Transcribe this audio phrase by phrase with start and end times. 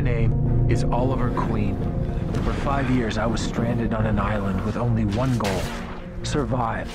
[0.00, 1.76] My name is Oliver Queen.
[2.42, 5.60] For five years, I was stranded on an island with only one goal
[6.22, 6.88] survive.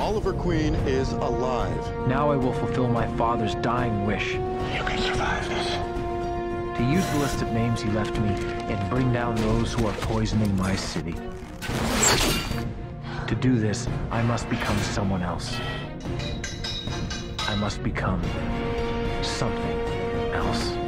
[0.00, 1.78] Oliver Queen is alive.
[2.08, 5.68] Now I will fulfill my father's dying wish You can survive this.
[6.78, 9.94] to use the list of names he left me and bring down those who are
[9.98, 11.14] poisoning my city.
[13.28, 15.56] To do this, I must become someone else.
[17.46, 18.20] I must become
[19.22, 19.78] something
[20.32, 20.81] else.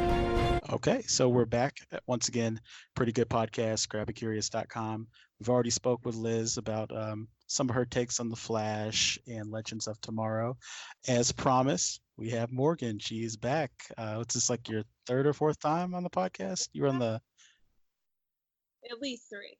[0.87, 2.61] Okay, so we're back uh, once again.
[2.93, 5.07] Pretty good podcast, grabacurious.com.
[5.39, 9.49] We've already spoke with Liz about um, some of her takes on the Flash and
[9.49, 10.57] Legends of Tomorrow.
[11.07, 12.99] As promised, we have Morgan.
[12.99, 13.71] She's back.
[13.97, 16.69] Uh, what's this like your third or fourth time on the podcast?
[16.71, 17.19] You were on the
[18.91, 19.57] At least three.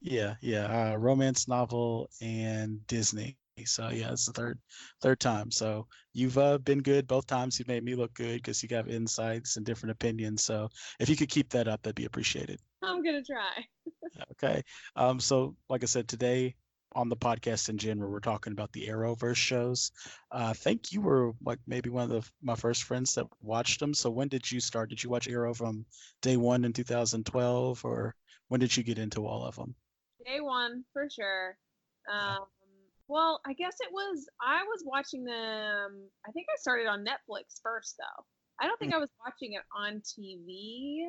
[0.00, 3.36] yeah yeah uh, romance novel and Disney.
[3.64, 4.58] So yeah, it's the third
[5.00, 5.50] third time.
[5.50, 7.58] So you've uh, been good both times.
[7.58, 10.42] You've made me look good because you got insights and different opinions.
[10.42, 12.60] So if you could keep that up, that'd be appreciated.
[12.82, 13.64] I'm gonna try.
[14.32, 14.62] Okay.
[14.94, 16.54] Um, so like I said, today
[16.94, 19.90] on the podcast in general, we're talking about the Arrowverse shows.
[20.30, 23.80] Uh, I think you were like maybe one of the, my first friends that watched
[23.80, 23.94] them.
[23.94, 24.90] So when did you start?
[24.90, 25.86] Did you watch Arrow from
[26.20, 28.14] day one in 2012 or
[28.48, 29.74] when did you get into all of them?
[30.26, 31.56] Day one for sure.
[32.12, 32.44] Um,
[33.08, 34.26] well, I guess it was.
[34.40, 36.08] I was watching them.
[36.26, 38.24] I think I started on Netflix first, though.
[38.60, 41.04] I don't think I was watching it on TV,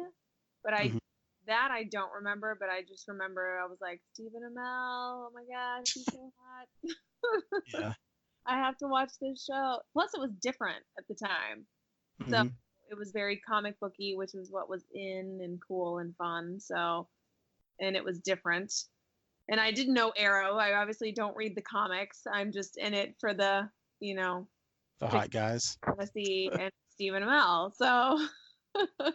[0.63, 0.99] but I Mhm.
[1.47, 2.57] that I don't remember.
[2.59, 5.27] But I just remember I was like Stephen Amell.
[5.27, 6.67] Oh my God, he's so hot.
[7.77, 7.93] Yeah.
[8.45, 9.79] I have to watch this show.
[9.93, 11.65] Plus, it was different at the time.
[12.29, 12.51] So Mhm.
[12.89, 16.59] it was very comic booky, which is what was in and cool and fun.
[16.59, 17.07] So,
[17.79, 18.73] and it was different.
[19.49, 20.57] And I didn't know Arrow.
[20.57, 22.21] I obviously don't read the comics.
[22.31, 24.47] I'm just in it for the, you know,
[24.99, 25.77] The hot guys.
[25.85, 27.73] fantasy and Stephen Amell.
[27.75, 28.25] So,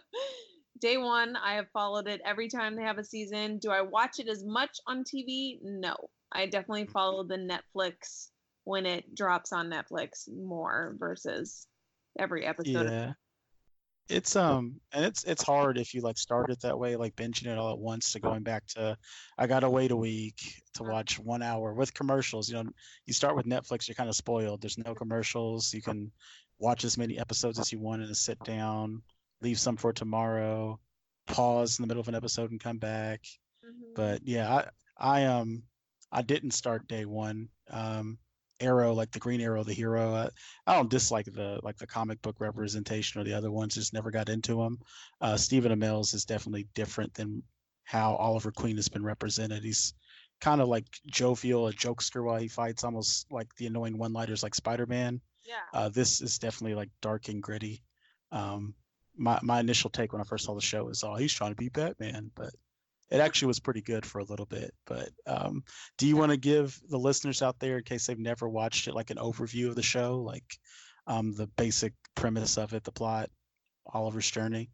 [0.79, 3.57] day one, I have followed it every time they have a season.
[3.57, 5.59] Do I watch it as much on TV?
[5.63, 5.95] No.
[6.31, 6.91] I definitely mm.
[6.91, 8.27] follow the Netflix
[8.65, 11.65] when it drops on Netflix more versus
[12.19, 12.85] every episode.
[12.85, 13.13] of Yeah.
[14.09, 17.45] It's um and it's it's hard if you like start it that way, like binging
[17.47, 18.97] it all at once to going back to
[19.37, 22.49] I gotta wait a week to watch one hour with commercials.
[22.49, 22.69] You know,
[23.05, 24.61] you start with Netflix, you're kind of spoiled.
[24.61, 25.73] There's no commercials.
[25.73, 26.11] You can
[26.57, 29.03] watch as many episodes as you want in a sit down,
[29.41, 30.79] leave some for tomorrow,
[31.27, 33.21] pause in the middle of an episode and come back.
[33.63, 33.93] Mhm.
[33.95, 34.49] But yeah,
[34.97, 35.63] I I um
[36.11, 37.49] I didn't start day one.
[37.69, 38.17] Um
[38.59, 40.13] Arrow, like the Green Arrow, the hero.
[40.13, 40.29] Uh,
[40.67, 43.75] I don't dislike the like the comic book representation or the other ones.
[43.75, 44.79] Just never got into them.
[45.21, 47.43] Uh, Stephen Amell's is definitely different than
[47.83, 49.63] how Oliver Queen has been represented.
[49.63, 49.93] He's
[50.41, 54.55] kind of like jovial, a jokester while he fights, almost like the annoying one-liners like
[54.55, 55.19] Spider-Man.
[55.45, 55.55] yeah.
[55.73, 57.83] Uh, this is definitely like dark and gritty.
[58.31, 58.75] Um,
[59.17, 61.55] my my initial take when I first saw the show is, oh, he's trying to
[61.55, 62.51] be Batman, but
[63.09, 64.73] it actually was pretty good for a little bit.
[64.85, 65.63] But um,
[65.97, 68.95] do you want to give the listeners out there, in case they've never watched it,
[68.95, 70.57] like an overview of the show, like
[71.07, 73.29] um, the basic premise of it, the plot,
[73.93, 74.69] Oliver's journey?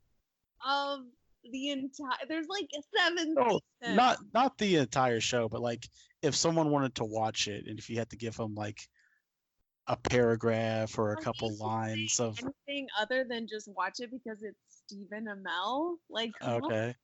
[0.66, 1.02] of
[1.52, 3.96] the entire there's like seven Oh, seasons.
[3.96, 5.88] not not the entire show, but like
[6.22, 8.80] if someone wanted to watch it, and if you had to give them like
[9.88, 14.10] a paragraph or a couple should say lines of anything other than just watch it
[14.10, 14.58] because it's
[14.88, 15.98] Stephen Amell.
[16.10, 16.32] Like.
[16.42, 16.96] Okay.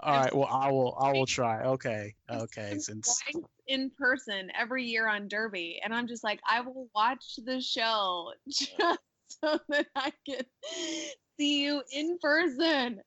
[0.00, 0.96] All Well, I will.
[1.00, 1.64] I will try.
[1.64, 2.14] Okay.
[2.30, 2.78] Okay.
[2.78, 3.22] Since
[3.66, 8.32] in person every year on Derby, and I'm just like, I will watch the show
[8.48, 8.98] just
[9.28, 10.42] so that I can
[11.38, 13.00] see you in person.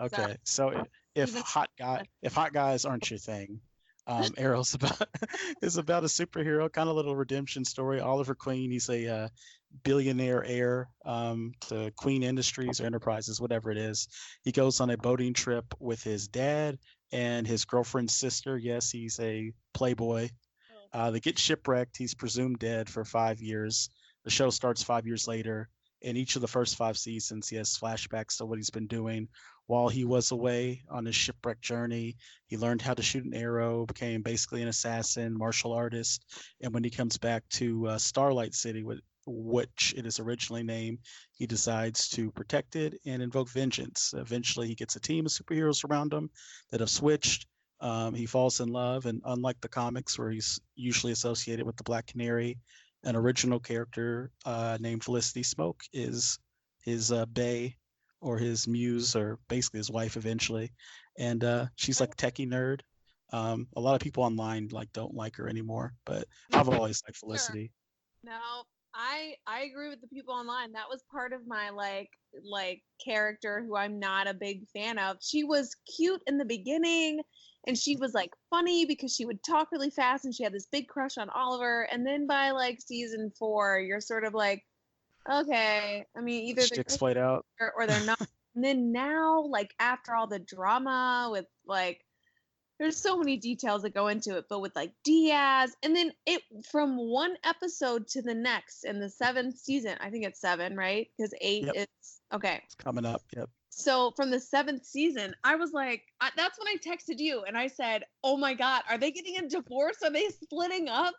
[0.00, 0.84] okay, so i-
[1.14, 3.60] if hot guy, if hot guys aren't your thing,
[4.08, 5.08] um, Arrow's about
[5.62, 8.00] is about a superhero kind of little redemption story.
[8.00, 8.70] Oliver Queen.
[8.70, 9.28] He's a uh,
[9.84, 14.08] billionaire heir um, to Queen Industries or Enterprises, whatever it is.
[14.42, 16.78] He goes on a boating trip with his dad
[17.12, 18.56] and his girlfriend's sister.
[18.56, 20.30] Yes, he's a playboy.
[20.92, 21.96] Uh, they get shipwrecked.
[21.98, 23.90] He's presumed dead for five years.
[24.24, 25.68] The show starts five years later.
[26.00, 29.28] In each of the first five seasons, he has flashbacks to what he's been doing
[29.68, 32.16] while he was away on his shipwreck journey.
[32.46, 36.24] He learned how to shoot an arrow, became basically an assassin, martial artist.
[36.62, 38.82] And when he comes back to uh, Starling City,
[39.26, 41.00] which it is originally named,
[41.32, 44.14] he decides to protect it and invoke vengeance.
[44.16, 46.30] Eventually, he gets a team of superheroes around him
[46.70, 47.46] that have switched.
[47.80, 51.84] Um, he falls in love, and unlike the comics, where he's usually associated with the
[51.84, 52.58] Black Canary,
[53.04, 56.38] an original character uh, named Felicity Smoak is
[56.84, 57.76] his uh, bay
[58.20, 60.72] or his muse or basically his wife eventually,
[61.18, 62.80] and uh, she's like techie nerd.
[63.32, 67.18] Um, a lot of people online like don't like her anymore, but I've always liked
[67.18, 67.70] Felicity.
[68.24, 68.40] No,
[68.94, 70.72] I I agree with the people online.
[70.72, 72.10] That was part of my like
[72.44, 75.18] like character who I'm not a big fan of.
[75.20, 77.20] She was cute in the beginning
[77.66, 80.68] and she was like funny because she would talk really fast and she had this
[80.70, 81.86] big crush on Oliver.
[81.92, 84.64] And then by like season four, you're sort of like,
[85.30, 86.04] okay.
[86.16, 87.44] I mean, either they're Sticks played out.
[87.60, 88.18] or, or they're not.
[88.54, 92.04] and then now, like after all the drama with like
[92.78, 96.42] there's so many details that go into it, but with like Diaz, and then it
[96.70, 101.08] from one episode to the next in the seventh season, I think it's seven, right?
[101.16, 101.74] Because eight Yep.
[101.76, 102.60] is okay.
[102.64, 103.22] It's coming up.
[103.36, 103.50] Yep.
[103.70, 107.56] So from the seventh season, I was like, I, that's when I texted you and
[107.56, 109.98] I said, "Oh my God, are they getting a divorce?
[110.04, 111.14] Are they splitting up?"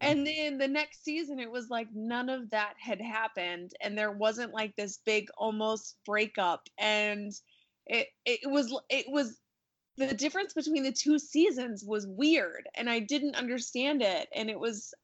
[0.00, 4.12] And then the next season, it was like none of that had happened, and there
[4.12, 7.32] wasn't like this big almost breakup, and
[7.86, 9.38] it it was it was
[9.96, 14.58] the difference between the two seasons was weird, and I didn't understand it, and it
[14.58, 14.94] was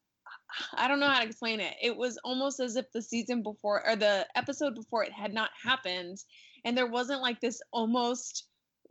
[0.72, 1.74] I don't know how to explain it.
[1.82, 5.50] It was almost as if the season before or the episode before it had not
[5.62, 6.18] happened,
[6.64, 8.48] and there wasn't like this almost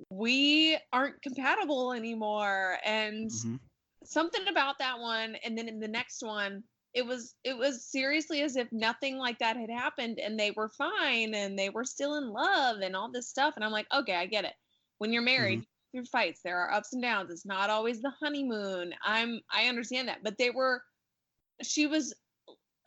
[0.09, 3.59] we aren't compatible anymore, and Mhm.
[4.05, 6.63] Something about that one and then in the next one
[6.93, 10.69] it was it was seriously as if nothing like that had happened and they were
[10.69, 14.15] fine and they were still in love and all this stuff and i'm like okay
[14.15, 14.53] i get it.
[14.99, 18.93] When you're married through fights there are ups and downs it's not always the honeymoon.
[19.03, 20.81] I'm i understand that but they were
[21.61, 22.13] she was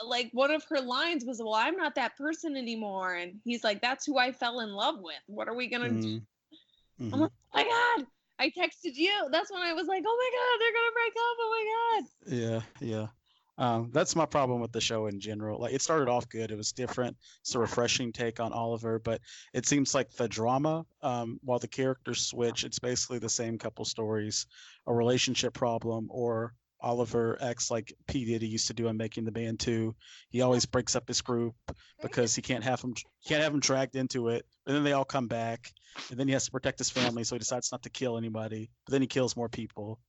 [0.04, 3.80] like one of her lines was well i'm not that person anymore and he's like
[3.82, 5.16] that's who i fell in love with.
[5.26, 6.20] What are we gonna do?
[7.00, 7.12] Mhm.
[7.12, 8.06] I'm like, oh my god
[8.38, 9.29] i texted you.
[9.31, 11.37] That's when i was like oh my god they're gonna break up.
[11.40, 12.62] Oh my god.
[12.81, 13.06] Yeah, yeah.
[13.58, 15.61] Um, that's my problem with the show in general.
[15.61, 19.20] Like it started off good, it was different, it's a refreshing take on Oliver, but
[19.52, 23.85] it seems like the drama, um, while the characters switch, it's basically the same couple
[23.85, 24.46] stories,
[24.87, 28.25] a relationship problem, or Oliver acts like P.
[28.25, 29.94] Diddy used to do on Making the Band too.
[30.30, 31.54] He always breaks up his group
[32.02, 32.94] because he can't have him
[33.26, 34.46] can't have him dragged into it.
[34.66, 35.72] And then they all come back,
[36.10, 38.70] and then he has to protect his family, so he decides not to kill anybody.
[38.86, 40.00] But then he kills more people.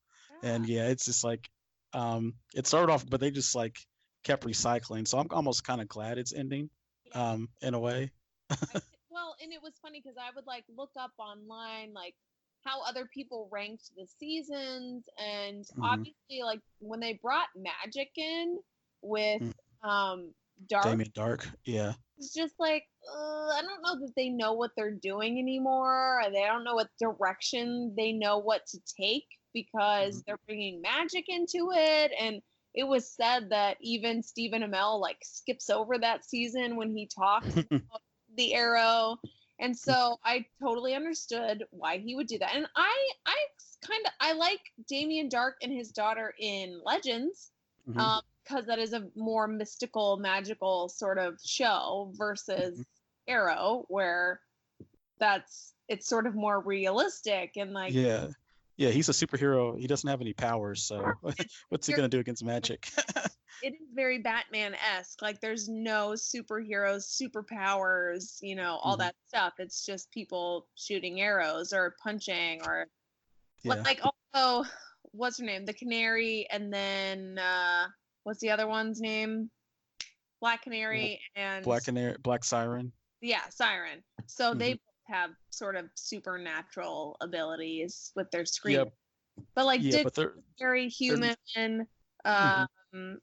[0.43, 1.49] And yeah it's just like
[1.93, 3.77] um it started off but they just like
[4.23, 5.07] kept recycling.
[5.07, 6.69] So i'm almost kind of glad it's ending
[7.13, 8.11] um in a way.
[9.11, 12.15] Well, and it was funny because I would like look up online like
[12.65, 15.83] how other people ranked the seasons, and Mhm.
[15.83, 18.59] obviously like when they brought Magic in
[19.01, 19.87] with Mm.
[19.89, 20.33] um
[20.67, 24.71] Darhk, damien Darhk yeah it's just like uh, I don't know that they know what
[24.75, 26.21] they're doing anymore.
[26.33, 30.25] They don't know what direction they know what to take because Mhm.
[30.25, 32.41] they're bringing magic into it and
[32.75, 37.47] it was said that even Stephen Amell like skips over that season when he talks
[37.71, 38.01] about
[38.35, 39.17] the arrow.
[39.59, 42.55] And so I totally understood why he would do that.
[42.55, 43.35] And I I
[43.85, 47.51] kind of I like Damien Darhk and his daughter in Legends
[47.87, 47.99] Mhm.
[47.99, 52.85] um because that is a more mystical magical sort of show versus Mhm.
[53.27, 54.41] Arrow where
[55.19, 58.27] that's it's sort of more realistic and like yeah
[58.79, 61.13] yeah he's a superhero he doesn't have any powers so
[61.69, 62.89] what's he gonna do against magic
[63.61, 65.21] it is very Batman-esque.
[65.21, 68.99] Like there's no superheroes, superpowers, you know, all Mhm.
[68.99, 69.53] that stuff.
[69.59, 72.87] It's just people shooting arrows or punching or
[73.63, 73.99] yeah like
[74.33, 74.69] also
[75.11, 75.65] what's her name?
[75.65, 77.87] The Canary and then uh
[78.23, 79.51] what's the other one's name?
[80.39, 84.01] Black Canary and black canary black siren yeah, Siren.
[84.27, 84.77] So they Mhm.
[84.77, 88.77] both have sort of supernatural abilities with their scream.
[88.77, 88.93] Yep.
[89.55, 91.35] But like yeah Dick but they're was very human.
[92.25, 92.67] Mhm.
[92.93, 93.19] Um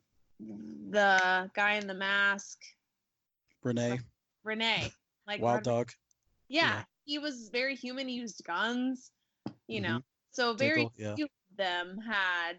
[0.91, 2.59] the guy in the mask,
[3.63, 4.01] renee
[4.45, 4.91] Renee.
[5.27, 5.93] Like wild Red- dog
[6.49, 6.85] Yeah, yeah.
[7.05, 8.07] he was very human.
[8.09, 9.11] He used guns,
[9.67, 9.99] you know.
[9.99, 10.05] Mhm.
[10.31, 11.15] So very Diggle, yeah.
[11.17, 12.59] few of them had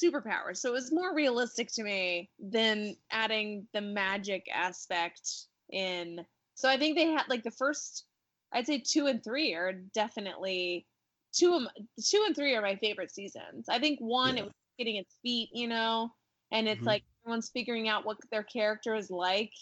[0.00, 0.58] superpowers.
[0.58, 5.28] So it was more realistic to me than adding the magic aspect
[5.70, 6.24] in.
[6.54, 8.04] So I think they had like the first,
[8.52, 10.86] I'd say two and three are definitely
[11.32, 11.62] two of
[12.04, 13.68] two and three are my favorite seasons.
[13.68, 14.42] I think one Yeah.
[14.42, 16.10] it was getting its feet, you know,
[16.52, 16.86] and it's Mhm.
[16.86, 19.52] like everyone's figuring out what their character is like.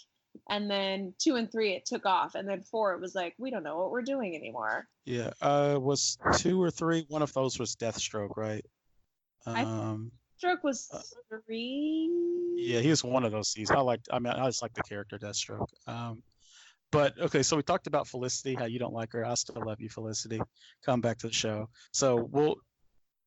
[0.49, 3.49] And then two and three it took off, and then four it was like we
[3.49, 4.87] don't know what we're doing anymore.
[5.05, 8.65] yeah uh was two or three one of those was deathstroke right
[9.45, 11.01] um Stroke was Uh,
[11.45, 12.09] three.
[12.57, 13.75] Yeah, he was one of those seasons.
[13.75, 14.07] I liked.
[14.11, 15.67] I mean, I just like the character Deathstroke.
[15.87, 16.21] Um,
[16.97, 19.23] but okay, so we talked about Felicity, how you don't like her.
[19.25, 20.41] I still love you, Felicity.
[20.85, 21.69] Come back to the show.
[21.91, 22.55] So we'll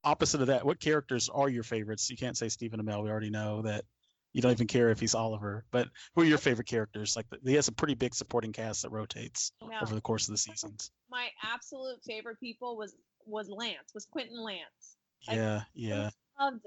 [0.03, 0.65] opposite of that.
[0.67, 2.11] What characters are your favorites?
[2.11, 3.05] You can't say Stephen Amell.
[3.05, 3.85] We already know that
[4.33, 5.65] you don't even care if he's Oliver.
[5.71, 7.17] But who are your favorite characters?
[7.17, 10.33] Like he has a pretty big supporting cast that rotates No, over the course of
[10.33, 10.91] the seasons.
[11.11, 12.95] my absolute favorite people was
[13.27, 14.97] was Lance, was Quentin Lance.
[15.29, 16.11] I- Yeah, yeah,
[16.41, 16.67] Loved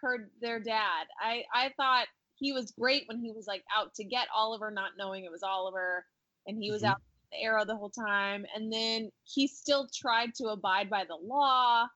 [0.00, 1.06] her their dad.
[1.20, 4.92] I I thought he was great when he was like out to get Oliver, not
[4.96, 6.04] knowing it was Oliver.
[6.48, 6.90] And he was Mhm.
[6.90, 8.46] out the arrow the whole time.
[8.54, 11.86] And then he still tried to abide by the law,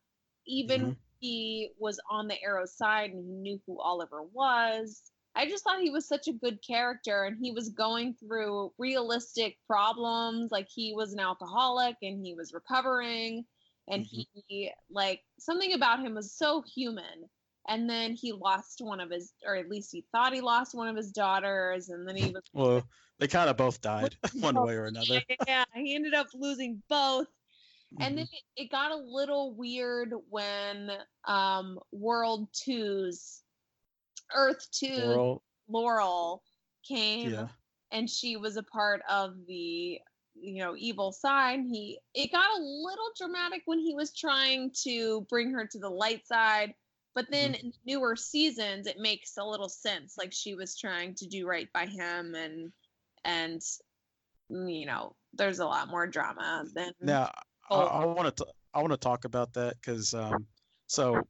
[0.46, 0.96] even Mhm.
[1.18, 5.10] he was on the arrow side and he knew who Oliver was.
[5.34, 9.56] I just thought he was such a good character and he was going through realistic
[9.66, 10.52] problems.
[10.52, 13.46] Like he was an alcoholic and he was recovering
[13.88, 14.26] and Mhm.
[14.48, 17.30] he like something about him was so human.
[17.68, 20.88] And then he lost one of his or at least he thought he lost one
[20.88, 22.82] of his daughters and then he was Well,
[23.22, 25.22] they kind of both died one way or another.
[25.46, 27.28] yeah, he ended up losing both.
[28.00, 28.18] And Mhm.
[28.18, 30.90] then it, it got a little weird when
[31.28, 33.44] um World 2's
[34.34, 36.42] Earth 2 Laurel, Laurel
[36.82, 37.48] came yeah.
[37.92, 40.00] and she was a part of the
[40.34, 45.20] you know evil side he it got a little dramatic when he was trying to
[45.28, 46.74] bring her to the light side
[47.14, 51.26] but then in newer seasons it makes a little sense like she was trying to
[51.26, 52.72] do right by him and
[53.24, 53.60] and
[54.48, 57.30] you know there's a lot more drama than Now,
[57.70, 58.12] I, Oh.
[58.12, 60.46] Want to I want to talk about that because um,
[60.86, 61.22] so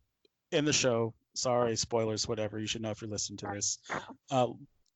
[0.51, 2.59] in the show, sorry, spoilers, whatever.
[2.59, 3.79] You should know if you're listening to this.
[4.31, 4.49] Uh,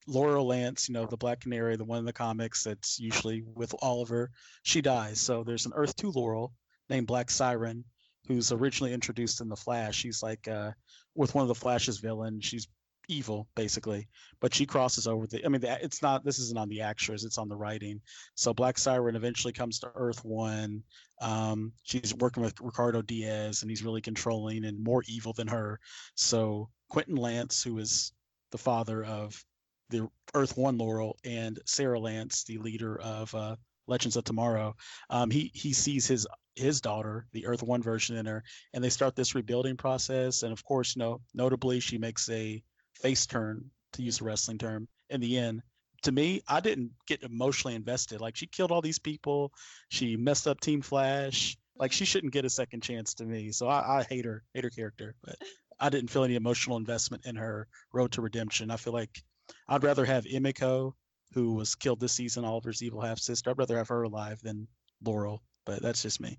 [0.06, 3.74] Laurel Lance, you know, the Black Canary, the one in the comics that's usually with
[3.82, 4.30] Oliver,
[4.62, 5.20] she dies.
[5.20, 6.52] So there's an Earth 2 Laurel
[6.88, 7.84] named Black Siren,
[8.28, 9.96] who's originally introduced in The Flash.
[9.96, 10.70] She's like uh,
[11.16, 12.44] with one of the Flash's villains.
[12.44, 12.68] She's
[13.08, 14.08] evil, basically,
[14.40, 15.44] but she crosses over the.
[15.44, 16.24] I mean, the, it's not.
[16.24, 17.24] This isn't on the extras.
[17.24, 18.00] It's on the writing.
[18.34, 20.82] So Black Siren eventually comes to Earth One.
[21.20, 25.78] Um, she's working with Ricardo Diaz, and he's really controlling and more evil than her.
[26.14, 28.12] So Quentin Lance, who is
[28.52, 29.42] the father of
[29.90, 34.74] the Earth One Laurel, and Sara Lance, the leader of uh, Legends of Tomorrow,
[35.10, 38.88] um, he he sees his his daughter, the Earth One version in her, and they
[38.88, 40.42] start this rebuilding process.
[40.42, 42.62] And of course, you know, notably, she makes a
[43.00, 45.62] face turn, to use a wrestling term, in the end.
[46.02, 48.20] To me, I didn't get emotionally invested.
[48.20, 49.52] Like she killed all these people,
[49.88, 51.56] she messed up Team Flash.
[51.78, 53.52] Like she shouldn't get a second chance to me.
[53.52, 55.14] So I, I hate her, hate her character.
[55.22, 55.36] But
[55.78, 58.70] I didn't feel any emotional investment in her road to redemption.
[58.70, 59.22] I feel like
[59.68, 60.92] I'd rather have Emiko,
[61.34, 63.50] who was killed this season, Oliver's evil half sister.
[63.50, 64.68] I'd rather have her alive than
[65.04, 65.42] Laurel.
[65.66, 66.38] But that's just me.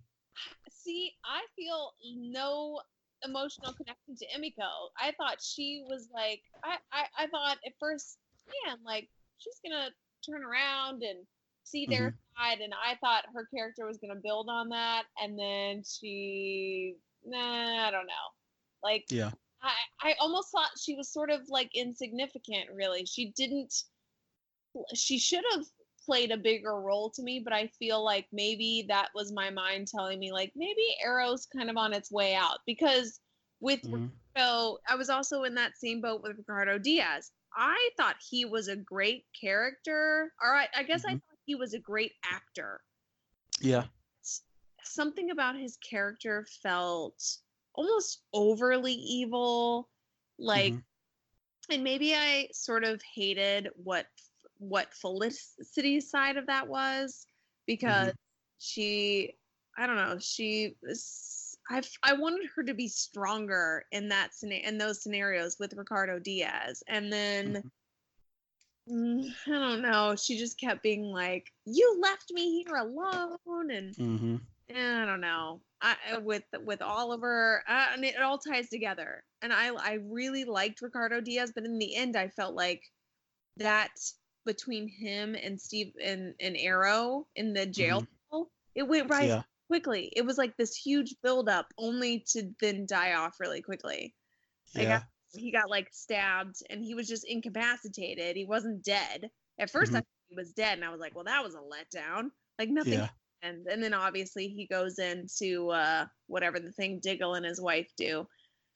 [0.72, 2.80] See, I feel no
[3.24, 4.92] emotional connection to Emiko.
[5.00, 8.18] I thought she was like, I, I, I thought at first,
[8.66, 9.90] man, like she's gonna
[10.26, 11.26] turn around and
[11.64, 12.44] see their mm-hmm.
[12.44, 16.96] side, and I thought her character was gonna build on that, and then she,
[17.26, 18.28] nah, I don't know,
[18.84, 19.32] like Yeah.
[19.62, 19.74] I,
[20.10, 22.70] I almost thought she was sort of like insignificant.
[22.76, 23.74] Really, she didn't.
[24.94, 25.66] She should have
[26.08, 29.88] played a bigger role to me, but I feel like maybe that was my mind
[29.88, 33.20] telling me like maybe Arrow's kind of on its way out because
[33.60, 34.10] with Mhm.
[34.34, 37.32] Ricardo, I was also in that same boat with Ricardo Diaz.
[37.54, 40.34] I thought he was a great character.
[40.42, 41.22] All right, I guess I Mhm.
[41.22, 42.82] thought he was a great actor.
[43.60, 43.88] Yeah.
[44.84, 47.22] Something about his character felt
[47.74, 49.90] almost overly evil,
[50.40, 50.84] like Mhm.
[51.70, 54.08] and maybe I sort of hated what
[54.60, 57.26] what Felicity's side of that was
[57.66, 58.14] because
[58.60, 59.36] she
[59.78, 60.76] I don't know she
[61.70, 66.20] I I wanted her to be stronger in that scena- in those scenarios with Ricardo
[66.20, 67.64] Diaz and then
[68.90, 73.96] mm, I don't know she just kept being like you left me here alone and
[73.96, 74.42] Mhm.
[74.70, 75.62] I don't know.
[75.82, 79.24] I with with Oliver, uh, and it all ties together.
[79.42, 82.84] And I I really liked Ricardo Diaz, but in the end, I felt like
[83.58, 83.92] that
[84.48, 89.44] between him and Steve and, and Arrow in the jail, cell, it went right Yeah.
[89.68, 90.12] quickly.
[90.16, 94.16] It was like this huge buildup, only to then die off really quickly.
[94.74, 95.04] Like, Yeah.
[95.34, 98.36] He got like stabbed, and he was just incapacitated.
[98.36, 99.30] He wasn't dead.
[99.60, 100.00] At 1st I Mhm.
[100.00, 102.32] thought he was dead, and I was like, well, that was a letdown.
[102.58, 103.10] Like nothing Yeah.
[103.44, 107.92] and and then obviously he goes into uh whatever the thing Diggle and his wife
[107.98, 108.28] do.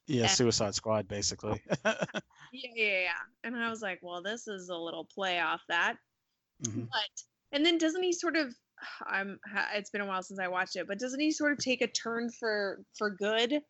[0.06, 0.26] Yeah.
[0.26, 1.62] Suicide Squad, basically.
[2.54, 3.10] Yeah, yeah, yeah.
[3.44, 5.96] And I was like, well, this is a little play off that.
[6.62, 6.86] Mhm.
[6.90, 8.54] But and then doesn't he sort of
[9.06, 9.38] I'm
[9.74, 11.86] it's been a while since I watched it, but doesn't he sort of take a
[11.86, 13.60] turn for for good?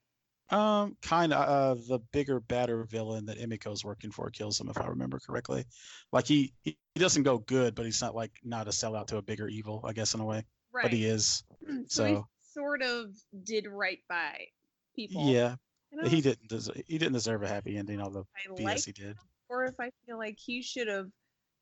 [0.51, 1.49] Um, kind of.
[1.49, 5.65] Uh, the bigger, badder villain that Emiko's working for kills him, if I remember correctly.
[6.13, 9.17] Like he, he, he doesn't go good, but he's not like not a sellout to
[9.17, 10.45] a bigger evil, I guess in a way.
[10.73, 10.83] Right.
[10.83, 11.45] But he is.
[11.87, 14.47] so, he so- sort of did right by
[14.95, 15.31] people.
[15.31, 15.55] Yeah,
[15.93, 16.49] And he didn't.
[16.49, 18.01] Deserve, he didn't deserve a happy ending.
[18.01, 19.17] All the I BS like he did.
[19.49, 21.09] or if I feel like he should have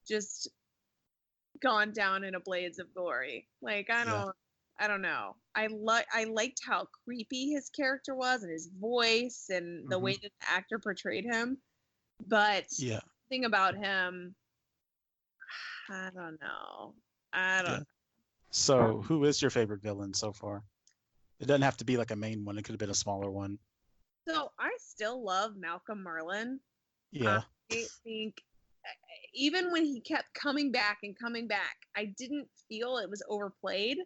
[0.07, 0.49] just
[1.61, 3.47] gone down in a blaze of glory.
[3.61, 4.35] Like I don't
[4.79, 5.37] I don't know.
[5.55, 10.13] I like I liked how creepy his character was and his voice and the way
[10.13, 10.23] mm-hmm.
[10.23, 11.59] that the actor portrayed him.
[12.27, 13.01] But Yeah.
[13.29, 14.35] thing about him
[15.91, 16.95] I don't know.
[17.33, 17.79] I don't.
[17.79, 17.83] Yeah.
[18.51, 20.63] So, who is your favorite villain so far?
[21.41, 22.59] It doesn't have to be like a main one.
[22.59, 23.59] It could have been a smaller one.
[24.35, 26.59] So I still love Malcolm Merlyn.
[27.13, 27.43] Yeah.
[27.71, 28.43] I think
[29.33, 33.99] even when he kept coming back and coming back, I didn't feel it was overplayed.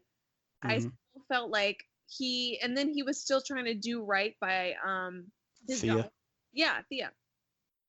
[0.62, 0.80] I Mhm.
[0.80, 5.30] still felt like he, and then he was still trying to do right by um
[5.66, 5.94] his Thea.
[5.94, 6.12] daughter.
[6.52, 7.12] Yeah, Thea.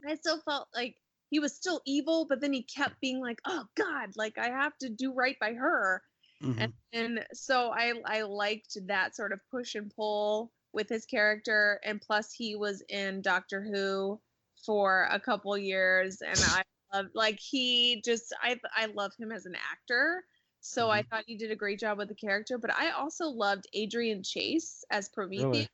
[0.08, 3.68] I still felt like he was still evil, but then he kept being like, "Oh
[3.76, 6.04] God, like I have to do right by her."
[6.42, 6.62] Mhm.
[6.62, 11.80] and, and so I I liked that sort of push and pull with his character,
[11.84, 14.20] and plus he was in Doctor Who
[14.66, 16.64] for a couple years, and I
[16.94, 20.24] love like he just I I love him as an actor,
[20.60, 21.10] so I mm-hmm.
[21.10, 22.58] thought he did a great job with the character.
[22.58, 25.46] But I also loved Adrian Chase as Prometheus.
[25.46, 25.70] Really?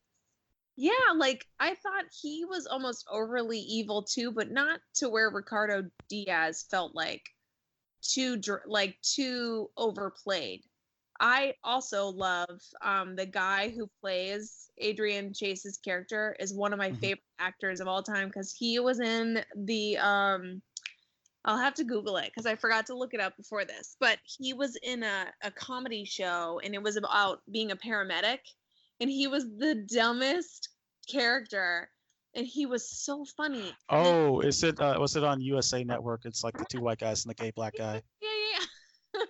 [0.76, 5.90] Yeah, like I thought he was almost overly evil too, but not to where Ricardo
[6.08, 7.22] Diaz felt like
[8.02, 10.64] too like too overplayed.
[11.22, 16.90] I also love um, the guy who plays Adrian Chase's character is one of my
[16.90, 17.00] Mhm.
[17.00, 20.60] favorite actors of all time because he was in the um,
[21.44, 23.96] I'll have to Google it because I forgot to look it up before this.
[24.00, 28.38] But he was in a, a comedy show and it was about being a paramedic.
[29.00, 30.68] And he was the dumbest
[31.08, 31.90] character.
[32.34, 33.76] And he was so funny.
[33.90, 34.80] Oh, is it?
[34.80, 36.22] Uh, was it on USA Network?
[36.24, 38.02] It's like the two white guys and the gay black guy.
[38.22, 38.28] yeah,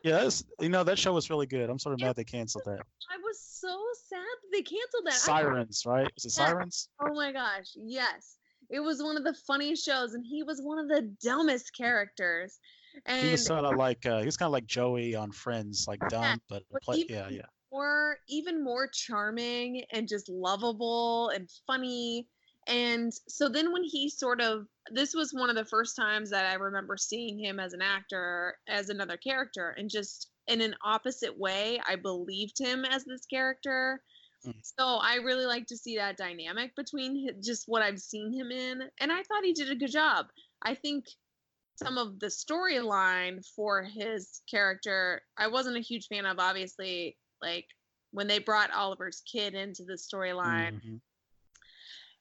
[0.02, 0.16] yeah, yeah.
[0.16, 1.70] Yeah, that's, you know that show was really good.
[1.70, 2.80] I'm sort of mad they canceled that.
[3.10, 3.78] I was so
[4.08, 4.20] sad
[4.52, 5.14] they canceled that.
[5.14, 6.10] Sirens, right?
[6.16, 6.46] Is it Yeah.
[6.46, 6.88] Sirens?
[7.00, 8.36] oh my gosh, yes.
[8.70, 12.58] It was one of the funniest shows, and he was one of the dumbest characters.
[13.06, 15.86] And He was sort of like uh, he was kind of like Joey on Friends,
[15.88, 17.46] like dumb, but, but play, even yeah, yeah.
[17.70, 22.28] more even more charming and just lovable and funny
[22.68, 26.46] and so then when he sort of this was one of the first times that
[26.46, 31.36] i remember seeing him as an actor as another character and just in an opposite
[31.38, 34.00] way i believed him as this character
[34.44, 34.54] Mm.
[34.60, 38.82] so i really like to see that dynamic between just what i've seen him in
[38.98, 40.26] and i thought he did a good job
[40.62, 41.04] i think
[41.76, 47.66] some of the storyline for his character i wasn't a huge fan of obviously like
[48.10, 50.74] when they brought Oliver's kid into the storyline.
[50.84, 51.00] Mhm.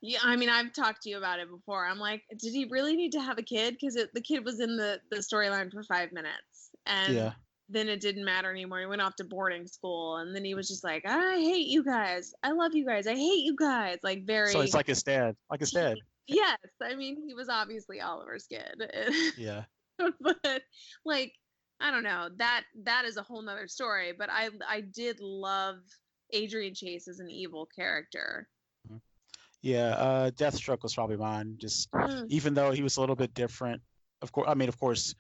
[0.02, 1.86] Yeah, I mean, I've talked to you about it before.
[1.86, 3.78] I'm like, did he really need to have a kid?
[3.80, 7.34] Because the kid was in the the storyline for five minutes, and Yeah,
[7.70, 8.80] then it didn't matter anymore.
[8.80, 11.84] He went off to boarding school, and then he was just like, I hate you
[11.84, 12.34] guys.
[12.42, 13.06] I love you guys.
[13.06, 14.00] I hate you guys.
[14.02, 14.52] Like very.
[14.52, 15.98] so it's like his dad, like his dad.
[16.28, 18.92] yes, I mean, he was obviously Oliver's kid.
[19.38, 19.66] Yeah,
[20.22, 20.64] but
[21.06, 21.34] like
[21.80, 25.78] i don't know that that is a whole nother story but i i did love
[26.32, 28.48] adrian chase as an evil character
[29.62, 29.90] yeah.
[29.90, 31.56] Uh, Deathstroke was probably mine.
[31.58, 33.82] Just Mm, even though he was a little bit different.
[34.22, 35.16] Of course, I mean, of course,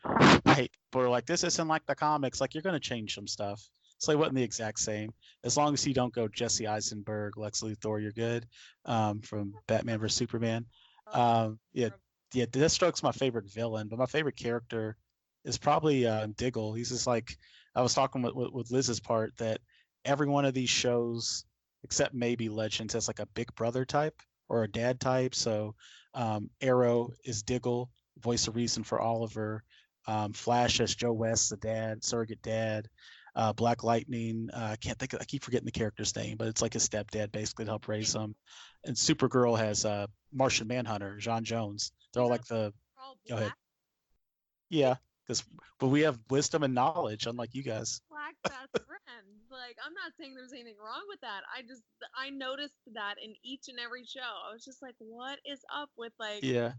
[0.45, 0.71] hate.
[0.91, 2.41] But like this isn't like the comics.
[2.41, 3.61] Like you're gonna change some stuff.
[3.97, 5.11] So it wasn't the exact same.
[5.43, 8.47] As long as you don't go Jesse Eisenberg, Lex Luthor, you're good.
[8.85, 10.65] Um, from Batman vs Superman.
[11.13, 11.89] Um, yeah,
[12.33, 12.45] yeah.
[12.45, 14.97] Deathstroke's my favorite villain, but my favorite character
[15.45, 16.73] is probably uh, Diggle.
[16.73, 17.37] He's just like
[17.75, 19.59] I was talking with, with with Liz's part that
[20.03, 21.45] every one of these shows,
[21.83, 24.19] except maybe Legends, has like a big brother type
[24.51, 25.33] or a dad type.
[25.33, 25.73] So
[26.13, 29.63] um, Arrow is Diggle, voice of reason for Oliver.
[30.07, 32.87] Um, Flash as Joe West, the dad, surrogate dad.
[33.33, 35.13] Uh, Black Lightning, uh, I can't think.
[35.13, 37.87] Of, I keep forgetting the character's name, but it's like his stepdad basically to help
[37.87, 38.35] raise him.
[38.83, 41.93] And Supergirl has uh, Martian Manhunter, John Jones.
[42.13, 42.73] They're all like the
[43.29, 43.53] Go ahead.
[44.69, 45.45] yeah, because
[45.79, 48.01] but we have wisdom and knowledge, unlike you guys.
[48.09, 48.35] black
[49.71, 51.81] like i'm not saying there's anything wrong with that i just
[52.17, 55.89] i noticed that in each and every show i was just like what is up
[55.97, 56.73] with like Yeah,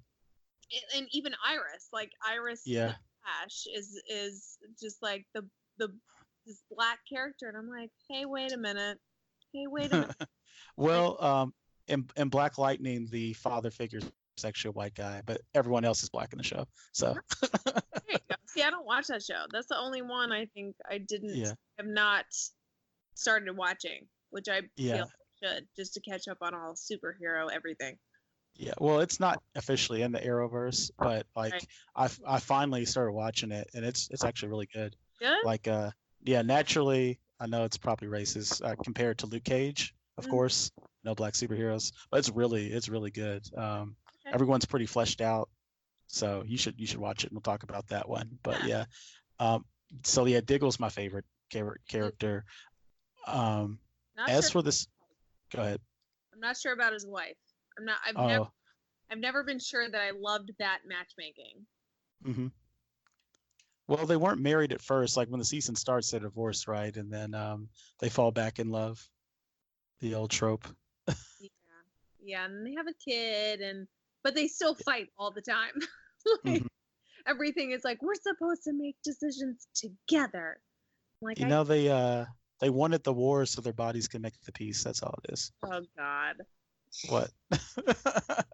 [0.96, 2.94] and even iris like iris yeah,
[3.42, 5.42] Ash is is just like the
[5.78, 5.88] the
[6.46, 8.98] this black character and i'm like hey wait a minute
[9.55, 10.16] hey wait a minute
[10.76, 11.55] well, um,
[11.88, 16.02] in in Black Lightning, the father figure is actually a white guy, but everyone else
[16.02, 16.66] is black in the show.
[16.92, 18.37] So There you go.
[18.46, 19.44] See, I don't watch that show.
[19.52, 21.52] That's the only one I think I didn't Yeah.
[21.78, 22.24] have not
[23.14, 24.94] started watching, which I Yeah.
[24.94, 25.05] feel
[25.44, 27.96] I should just to catch up on all superhero everything.
[28.55, 31.66] yeah, well, it's not officially in the Arrowverse, but like Right.
[32.27, 34.94] I finally started watching it, and it's it's actually really good.
[35.18, 35.38] Good.
[35.44, 35.90] Like uh,
[36.25, 40.31] yeah, naturally, I know it's probably racist uh, compared to Luke Cage, of Mhm.
[40.31, 40.70] course,
[41.05, 43.42] no black superheroes, but it's really it's really good.
[43.57, 43.96] Um,
[44.27, 44.35] Okay.
[44.35, 45.48] everyone's pretty fleshed out,
[46.07, 48.38] so you should you should watch it, and we'll talk about that one.
[48.42, 48.68] But Yeah.
[48.68, 48.85] yeah,
[49.40, 49.64] um,
[50.05, 51.25] so yeah, Diggle's my favorite
[51.88, 52.44] character.
[53.26, 53.78] Um,
[54.16, 54.87] Not as sure, for this,
[55.54, 55.80] go ahead.
[56.32, 57.37] I'm not sure about his wife.
[57.78, 57.98] I'm not.
[58.06, 58.44] I've Oh, never.
[59.11, 61.66] I've never been sure that I loved that matchmaking.
[62.24, 62.46] hmm
[63.88, 65.16] Well, they weren't married at first.
[65.16, 66.96] Like when the season starts, they're divorced, right?
[66.96, 69.06] And then um, they fall back in love.
[70.00, 70.66] The old trope.
[71.40, 71.48] Yeah.
[72.24, 73.88] Yeah, and they have a kid and
[74.22, 75.72] but they still fight all the time.
[76.44, 76.66] like Mhm.
[77.26, 80.61] everything is like we're supposed to make decisions together.
[81.20, 82.26] Like You I, know, they uh,
[82.62, 84.85] they wanted the war so their bodies can make the peace.
[84.85, 85.51] That's all it is.
[85.64, 86.37] oh god.
[87.11, 87.31] What?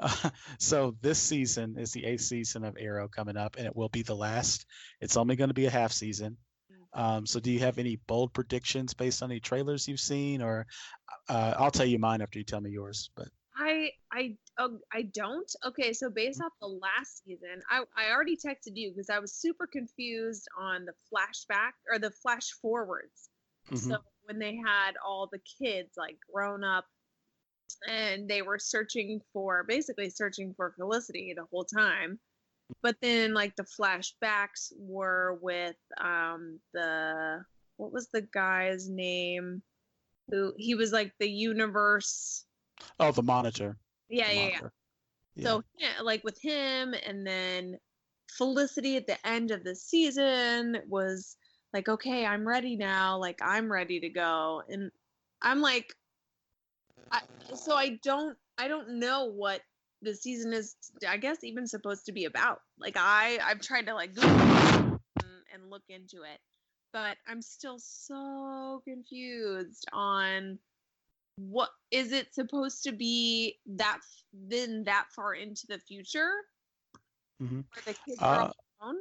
[0.00, 3.88] Uh, so this season is the eighth season of Arrow coming up, and it will
[3.88, 4.64] be the last.
[5.00, 6.36] It's only going to be a half season.
[6.94, 10.68] Um, so do you have any bold predictions based on any trailers you've seen, or
[11.28, 13.10] uh, I'll tell you mine after you tell me yours.
[13.16, 15.50] But I I oh, I don't.
[15.66, 19.32] Okay, so based off the last season, I I already texted you because I was
[19.34, 23.30] super confused on the flashback or the flash forwards.
[23.70, 26.86] mhm, So when they had all the kids like grown up
[27.88, 32.18] and they were searching for basically searching for Felicity the whole time.
[32.82, 37.44] But then like the flashbacks were with um the
[37.76, 39.62] what was the guy's name?
[40.30, 42.44] Who he was like the universe
[43.00, 43.76] oh, the monitor.
[44.08, 44.60] Yeah, yeah, yeah.
[45.34, 45.44] Yeah.
[45.44, 47.80] So yeah, like with him, and then
[48.30, 51.36] Felicity at the end of the season was
[51.72, 53.18] like, "Okay, I'm ready now.
[53.18, 54.92] Like I'm ready to go." And
[55.42, 55.94] I'm like,
[57.10, 57.22] I,
[57.54, 59.62] so I don't, I don't know what
[60.02, 60.76] the season is.
[61.06, 62.62] I guess even supposed to be about.
[62.78, 64.62] Like I, I've tried to like Google
[65.20, 66.40] and, and look into it,
[66.92, 70.60] but I'm still so confused on
[71.38, 74.00] what is it supposed to be that
[74.32, 76.32] then that far into the future
[77.40, 77.64] Mhm.
[77.72, 78.92] where the kids are Uh?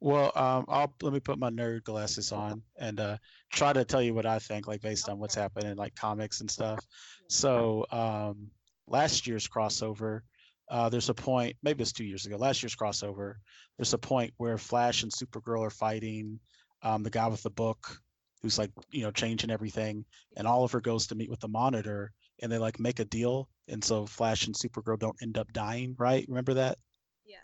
[0.00, 3.18] Well, um, I'll let me put my nerd glasses on and uh,
[3.52, 6.40] try to tell you what I think, like based on what's happening in like comics
[6.40, 6.84] and stuff.
[7.28, 8.50] So um,
[8.88, 10.22] last year's crossover,
[10.68, 12.36] uh, there's a point, maybe it's two years ago.
[12.36, 13.34] Last year's crossover,
[13.78, 16.40] there's a point where Flash and Supergirl are fighting.
[16.82, 18.01] Um, the guy with the book,
[18.42, 20.04] who's like you know changing everything,
[20.36, 23.82] and Oliver goes to meet with the Monitor, and they like make a deal, and
[23.82, 26.26] so Flash and Supergirl don't end up dying, right?
[26.28, 26.78] Remember that?
[27.24, 27.36] Yeah.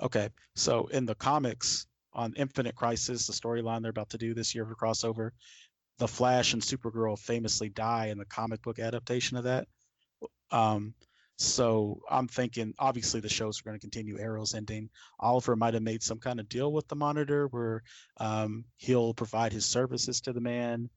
[0.00, 4.54] Okay, so in the comics on Infinite Crisis, the storyline they're about to do this
[4.54, 5.30] year for crossover,
[5.98, 9.66] the Flash and Supergirl famously die in the comic book adaptation of that.
[10.50, 10.94] Um,
[11.38, 14.18] so I'm thinking, obviously, the shows are going to continue.
[14.18, 14.88] Arrow's ending.
[15.20, 17.82] Oliver might have made some kind of deal with the Monitor where
[18.16, 20.88] um, he'll provide his services to the man,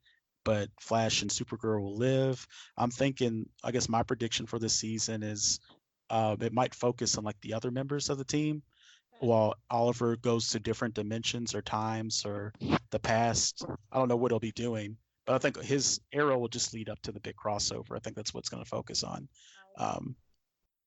[0.46, 2.48] but Flash and Supergirl will live.
[2.78, 5.60] I'm thinking, I guess my prediction for this season is
[6.10, 8.64] uh, it might focus on like the other members of the team
[9.20, 12.54] while Oliver goes to different dimensions or times or
[12.92, 13.66] the past.
[13.92, 16.88] I don't know what he'll be doing, but I think his arrow will just lead
[16.88, 17.98] up to the big crossover.
[17.98, 19.28] I think that's what's going to focus on.
[19.78, 20.16] Um,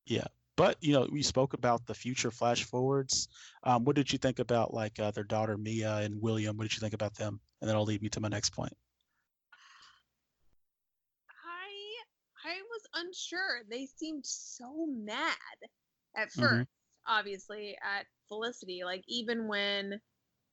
[0.07, 3.29] yeah, but you know, we spoke about the future flash forwards.
[3.65, 6.57] Um, what did you think about like uh, their daughter Mia and William?
[6.57, 7.41] What did you think about them?
[7.61, 8.73] And then I'll lead me to my next point.
[11.45, 13.63] I I was unsure.
[13.71, 15.37] They seemed so mad
[16.17, 16.67] at Mhm.
[16.67, 16.69] 1st
[17.07, 18.83] obviously at Felicity.
[18.85, 20.01] Like even when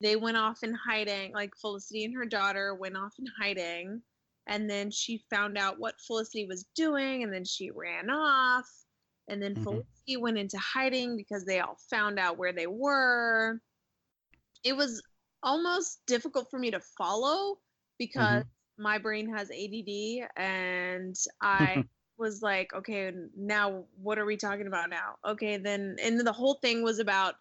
[0.00, 4.02] they went off in hiding, like Felicity and her daughter went off in hiding,
[4.46, 8.66] and then she found out what Felicity was doing, and then she ran off,
[9.30, 9.56] and then.
[9.56, 13.60] Felicity went into hiding because they all found out where they were.
[14.64, 15.02] It was
[15.42, 17.58] almost difficult for me to follow
[17.98, 18.42] because
[18.78, 21.82] my brain has ADD and I
[22.18, 25.16] was like, okay, now what are we talking about now?
[25.26, 27.36] Okay, then and the whole thing was about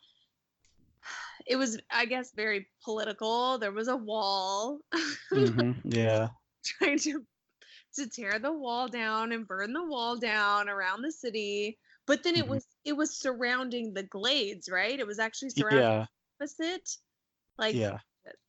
[1.47, 3.59] it was I guess very political.
[3.59, 4.79] There was a wall
[5.33, 6.29] Mhm, Yeah.
[6.65, 7.25] trying to
[7.95, 11.77] to tear the wall down and burn the wall down around the city.
[12.05, 12.49] But then it Mhm.
[12.49, 14.99] was it was surrounding the glades, right?
[14.99, 16.05] It was actually surrounding Yeah.
[16.39, 16.97] opposite.
[17.57, 17.99] Like Yeah.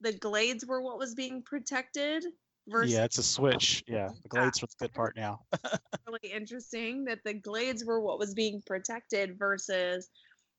[0.01, 2.25] the glades were what was being protected
[2.69, 3.05] versus Yeah.
[3.05, 3.83] It's a switch.
[3.87, 4.11] Yeah.
[4.23, 5.45] The Glades was the good part now.
[6.07, 10.09] really interesting that the glades were what was being protected versus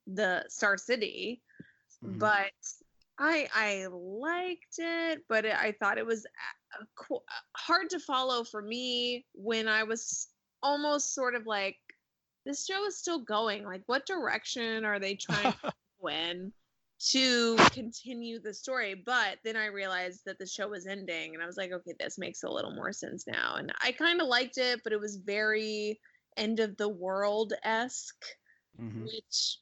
[0.07, 1.41] the Star City.
[2.03, 2.19] Mhm.
[2.19, 2.51] But
[3.17, 7.23] I I liked it, but it, I thought it was a, a co-
[7.55, 10.29] hard to follow for me when I was
[10.63, 11.77] almost sort of like
[12.45, 13.63] this show is still going.
[13.65, 15.57] Like, what direction are they trying to
[16.01, 16.53] go in
[17.11, 18.95] to continue the story?
[18.95, 22.17] But then I realized that the show was ending, and I was like, okay, this
[22.17, 23.55] makes a little more sense now.
[23.57, 25.99] And I kind of liked it, but it was very
[26.37, 28.25] end of the world esque
[28.79, 29.03] Mhm.
[29.03, 29.59] which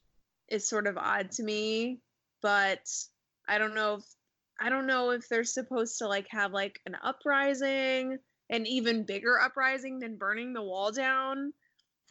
[0.49, 1.99] is sort of odd to me
[2.41, 2.87] but
[3.49, 4.03] i don't know if
[4.59, 8.17] i don't know if they're supposed to like have like an uprising
[8.49, 11.53] an even bigger uprising than burning the wall down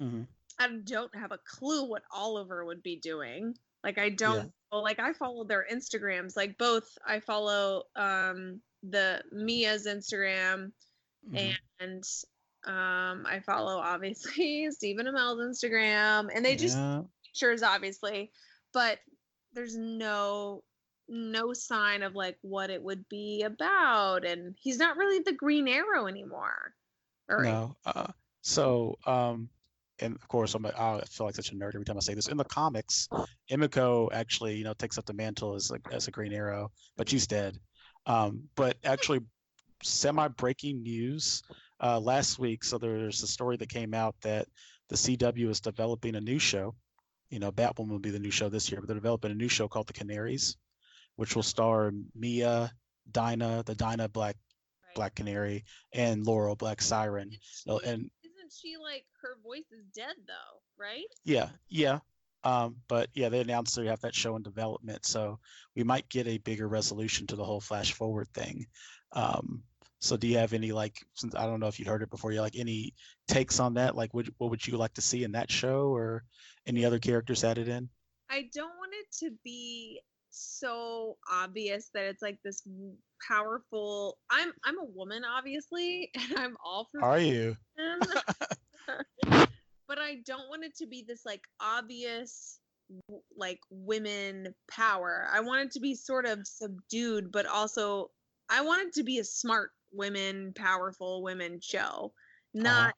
[0.00, 0.26] Mhm.
[0.58, 4.80] i don't have a clue what oliver would be doing Like I don't Yeah.
[4.80, 6.36] like I follow their Instagrams.
[6.36, 10.72] Like both I follow um the Mia's Instagram
[11.30, 11.56] Mhm.
[11.78, 12.04] and
[12.64, 17.02] um I follow obviously Stephen Amell's Instagram and they just Yeah.
[17.24, 18.32] pictures obviously,
[18.72, 18.98] but
[19.52, 20.64] there's no
[21.08, 25.68] no sign of like what it would be about and he's not really the Green
[25.68, 26.74] Arrow anymore.
[27.28, 27.76] Or No.
[27.84, 28.08] Uh,
[28.42, 29.48] so, um,
[30.00, 32.28] and of course, I'm, I feel like such a nerd every time I say this.
[32.28, 33.08] In the comics,
[33.50, 37.08] Emiko actually, you know, takes up the mantle as a, as a Green Arrow, but
[37.08, 37.58] she's dead.
[38.06, 39.20] Um, but actually,
[39.82, 41.42] semi-breaking news
[41.80, 42.64] uh, last week.
[42.64, 44.46] So there's a story that came out that
[44.88, 46.74] the CW is developing a new show.
[47.30, 49.48] You know, Batwoman will be the new show this year, but they're developing a new
[49.48, 50.56] show called The Canaries,
[51.18, 52.72] which will star Mia,
[53.10, 54.36] Dinah, the Dinah Black
[54.84, 54.94] right?
[54.94, 57.28] Black Canary, and Laurel Black Siren.
[57.32, 61.08] Isn't she- and isn't she like her voice is dead though, right?
[61.24, 61.98] yeah, yeah.
[62.44, 65.40] Um, but yeah, they announced they have that show in development, so
[65.74, 68.64] we might get a bigger resolution to the whole flash forward thing.
[69.12, 69.64] Um,
[70.00, 72.30] so do you have any like since I don't know if you heard it before,
[72.30, 72.94] you like any
[73.26, 73.96] takes on that?
[73.96, 76.22] Like would what would you like to see in that show or
[76.64, 77.88] any other characters added in?
[78.30, 80.00] I don't want it to be
[80.38, 82.62] so obvious that it's like this
[83.26, 87.56] powerful I'm I'm a woman obviously and I'm all for Are you?
[89.26, 92.60] but I don't want it to be this like obvious
[93.36, 95.28] like women power.
[95.30, 98.10] I want it to be sort of subdued but also
[98.48, 102.12] I want it to be a smart women powerful women show.
[102.56, 102.62] Uh-huh.
[102.62, 102.94] Not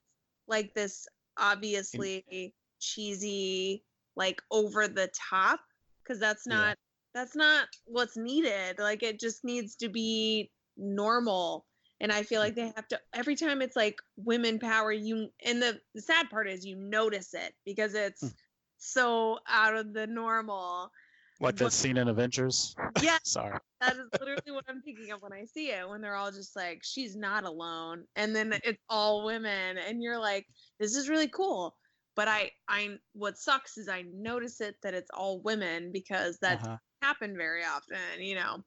[0.47, 1.07] like this
[1.39, 3.85] obviously cheesy
[4.17, 5.61] like over the top
[6.03, 6.77] because that's not
[7.15, 11.67] that's not what's needed like it just needs to be normal
[12.01, 15.61] and i feel like they have to every time it's like women power you and
[15.63, 18.29] the, the sad part is you notice it because it's Hmm.
[18.79, 20.91] so out of the normal
[21.41, 22.77] Like that scene in Avengers?
[23.03, 23.59] yeah Sorry.
[23.81, 26.55] that is literally what i'm thinking of when i see it when they're all just
[26.57, 30.47] like she's not alone and then it's all women and you're like
[30.79, 31.77] this is really cool
[32.15, 36.61] but i i what sucks is i notice it that it's all women because that
[36.63, 36.77] Uh-huh.
[37.03, 38.63] Happen very often you know.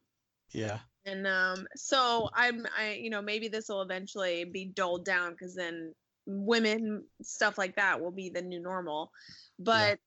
[0.52, 0.80] Yeah.
[1.06, 5.56] and um so i'm i you know maybe this will eventually be dulled down because
[5.56, 5.94] then
[6.26, 9.12] women stuff like that will be the new normal.
[9.60, 10.00] But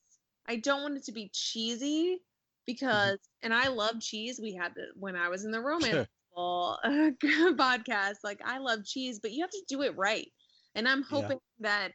[0.48, 2.18] i don't want it to be cheesy
[2.66, 4.40] because and i love cheese.
[4.40, 9.32] We had it when i was in the romance podcast like i love cheese but
[9.32, 10.28] you have to do it right.
[10.74, 11.20] And i'm Yeah.
[11.22, 11.92] hoping that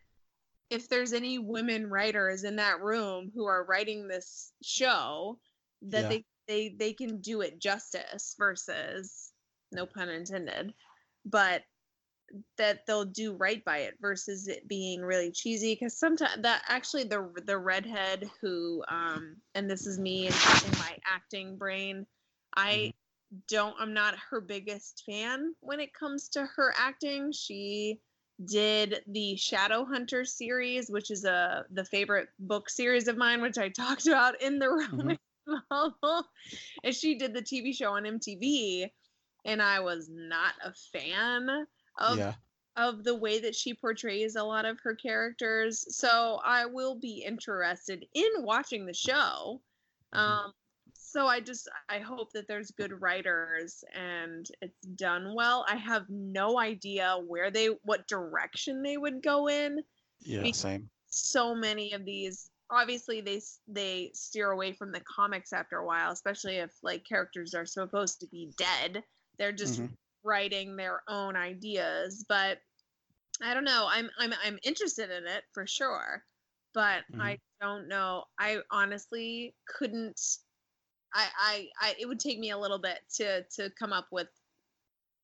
[0.70, 5.38] if there's any women writers in that room who are writing this show
[5.82, 6.10] that Yeah.
[6.10, 9.32] they they they can do it justice versus
[9.72, 10.74] no pun intended
[11.26, 11.64] but
[12.58, 15.74] that they'll do right by it versus it being really cheesy.
[15.76, 20.78] Because sometimes that actually the the redhead who um and this is me in, in
[20.80, 22.06] my acting brain
[22.56, 22.94] i
[23.48, 27.32] don't i'm not her biggest fan when it comes to her acting.
[27.32, 28.00] She
[28.46, 33.58] did the shadow hunter series which is a the favorite book series of mine which
[33.60, 35.20] i talked about in the romance
[36.84, 38.90] and she did the tv show on mtv
[39.46, 41.66] and i was not a fan
[41.98, 42.34] of yeah.
[42.76, 45.86] of the way that she portrays a lot of her characters.
[45.96, 49.62] So I will be interested in watching the show.
[50.14, 50.20] Mhm.
[50.20, 50.54] Um,
[50.94, 55.66] so I just I hope that there's good writers and it's done well.
[55.68, 59.84] I have no idea where they what direction they would go in.
[60.22, 60.50] Yeah.
[60.52, 60.90] Same.
[61.08, 66.12] So many of these obviously they they steer away from the comics after a while,
[66.12, 69.04] especially if like characters are supposed to be dead.
[69.38, 69.96] They're just Mhm.
[70.24, 72.60] writing their own ideas but
[73.42, 76.24] i don't know i'm i'm i'm interested in it for sure
[76.74, 80.20] but i don't know i honestly couldn't
[81.14, 84.30] I, I i it would take me a little bit to to come up with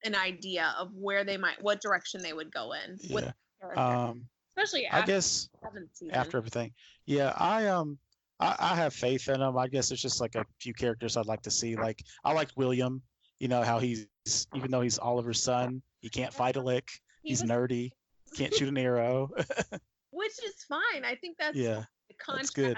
[0.03, 3.33] an idea of where they might what direction they would go in with Yeah.
[3.61, 6.15] the Um, especially I guess the seventh season.
[6.15, 6.73] after everything.
[7.05, 7.97] Yeah, I um
[8.39, 9.57] I, I have faith in them.
[9.57, 11.75] I guess it's just like a few characters I'd like to see.
[11.75, 13.01] Like I liked William,
[13.39, 14.07] you know, how he's
[14.55, 16.87] even though he's Oliver's son, he can't fight a lick.
[17.23, 17.91] He's nerdy,
[18.35, 19.29] can't shoot an arrow.
[20.11, 22.77] which is fine i think that's yeah, the contrast good.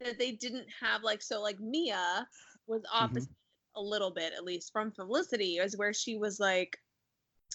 [0.00, 2.26] that they didn't have like so like Mia
[2.66, 3.04] was Mm-hmm.
[3.04, 3.28] opposite
[3.76, 6.78] a little bit at least from Felicity is where she was like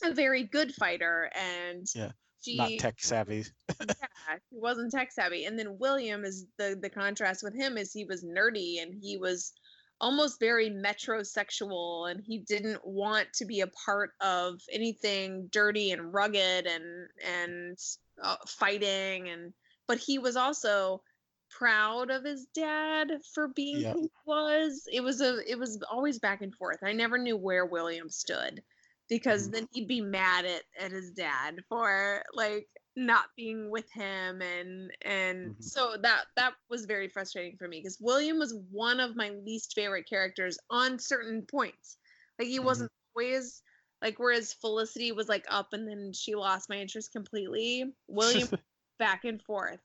[0.03, 2.11] a very good fighter and Yeah,
[2.43, 3.45] she Not tech savvy.
[3.79, 7.91] yeah, he wasn't tech savvy and then William is the the contrast with him is
[7.93, 9.53] he was nerdy and he was
[10.01, 16.13] almost very metrosexual and he didn't want to be a part of anything dirty and
[16.13, 17.77] rugged and and
[18.21, 19.53] uh, fighting and
[19.87, 21.01] but he was also
[21.49, 23.93] proud of his dad for being Yeah.
[23.93, 24.87] who he was.
[24.91, 26.79] It was a it was always back and forth.
[26.83, 28.61] I never knew where William stood
[29.09, 29.51] because Mhm.
[29.51, 34.91] then he'd be mad at, at his dad for like not being with him and
[35.03, 35.63] and Mhm.
[35.63, 39.73] so that that was very frustrating for me because William was one of my least
[39.73, 41.97] favorite characters on certain points.
[42.39, 42.65] Like he Mhm.
[42.65, 43.61] wasn't always
[44.01, 47.93] like whereas Felicity was like up and then she lost my interest completely.
[48.07, 48.47] William
[48.99, 49.79] back and forth.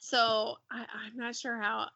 [0.00, 1.88] So I, I'm not sure how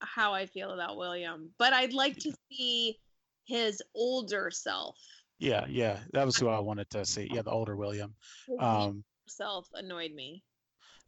[0.00, 2.98] how I feel about William, but I'd like to see
[3.44, 4.96] his older self.
[5.38, 7.28] Yeah, yeah, that was who I wanted to see.
[7.30, 8.14] Yeah, the older William.
[8.58, 10.42] Um, self annoyed me.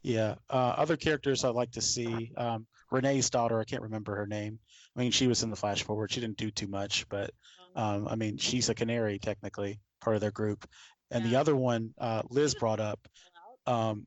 [0.02, 0.36] Yeah.
[0.48, 2.32] Uh, other characters I'd like to see.
[2.36, 4.58] Um, Renee's daughter, I can't remember her name.
[4.96, 6.10] I mean, she was in the Flash Forward.
[6.10, 7.30] She didn't do too much, but
[7.74, 10.68] Um, um, I mean, she's a canary technically, part of their group.
[11.10, 13.00] And the other one, uh, Liz brought up,
[13.66, 14.06] um,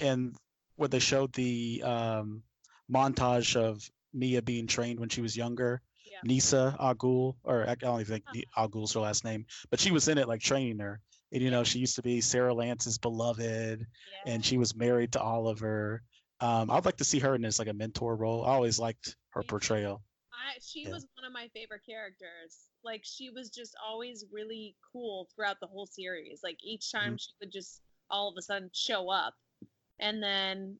[0.00, 0.34] and
[0.76, 2.42] when they showed the um,
[2.90, 5.80] montage of Mia being trained when she was younger,
[6.24, 6.34] Yeah.
[6.34, 9.80] Nyssa al Ghul, or I don't even think Ni- al Ghul's her last name, but
[9.80, 11.00] she was in it like training her.
[11.32, 13.86] And you know, she used to be Sara Lance's beloved
[14.26, 16.02] and she was married to Oliver.
[16.40, 18.44] Um, I'd like to see her in this like a mentor role.
[18.44, 20.02] I always liked her portrayal.
[20.32, 20.90] I, she Yeah.
[20.90, 22.66] was one of my favorite characters.
[22.82, 26.40] Like she was just always really cool throughout the whole series.
[26.42, 29.34] Like each time she would just all of a sudden show up.
[30.00, 30.78] And then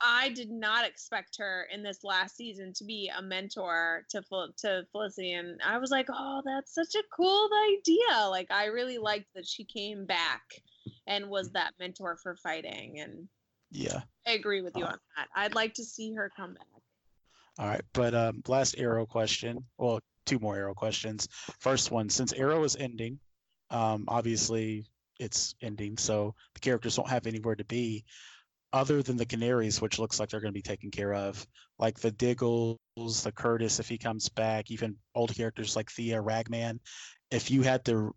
[0.00, 4.52] I did not expect her in this last season to be a mentor to Fel-
[4.58, 8.98] to Felicity and I was like, "Oh, that's such a cool idea." Like I really
[8.98, 10.42] liked that she came back
[11.06, 13.28] and was that mentor for fighting and
[13.70, 14.02] Yeah.
[14.26, 15.28] I agree with you Uh, on that.
[15.34, 16.66] I'd like to see her come back.
[17.58, 17.82] All right.
[17.92, 19.64] But um, last Arrow question.
[19.78, 21.28] Well, two more Arrow questions.
[21.58, 23.18] First one, since Arrow is ending,
[23.70, 24.84] um, obviously
[25.18, 28.04] it's ending, so the characters don't have anywhere to be
[28.72, 31.46] other than the Canaries, which looks like they're going to be taken care of,
[31.78, 36.80] like the Diggles, the Curtis, if he comes back, even old characters like Thea, Ragman.
[37.30, 38.14] If you had to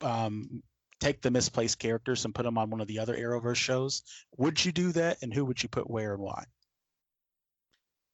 [0.00, 0.62] um,
[1.00, 4.02] take the misplaced characters and put them on one of the other Arrowverse shows,
[4.36, 5.18] would you do that?
[5.22, 6.44] And who would you put where and why?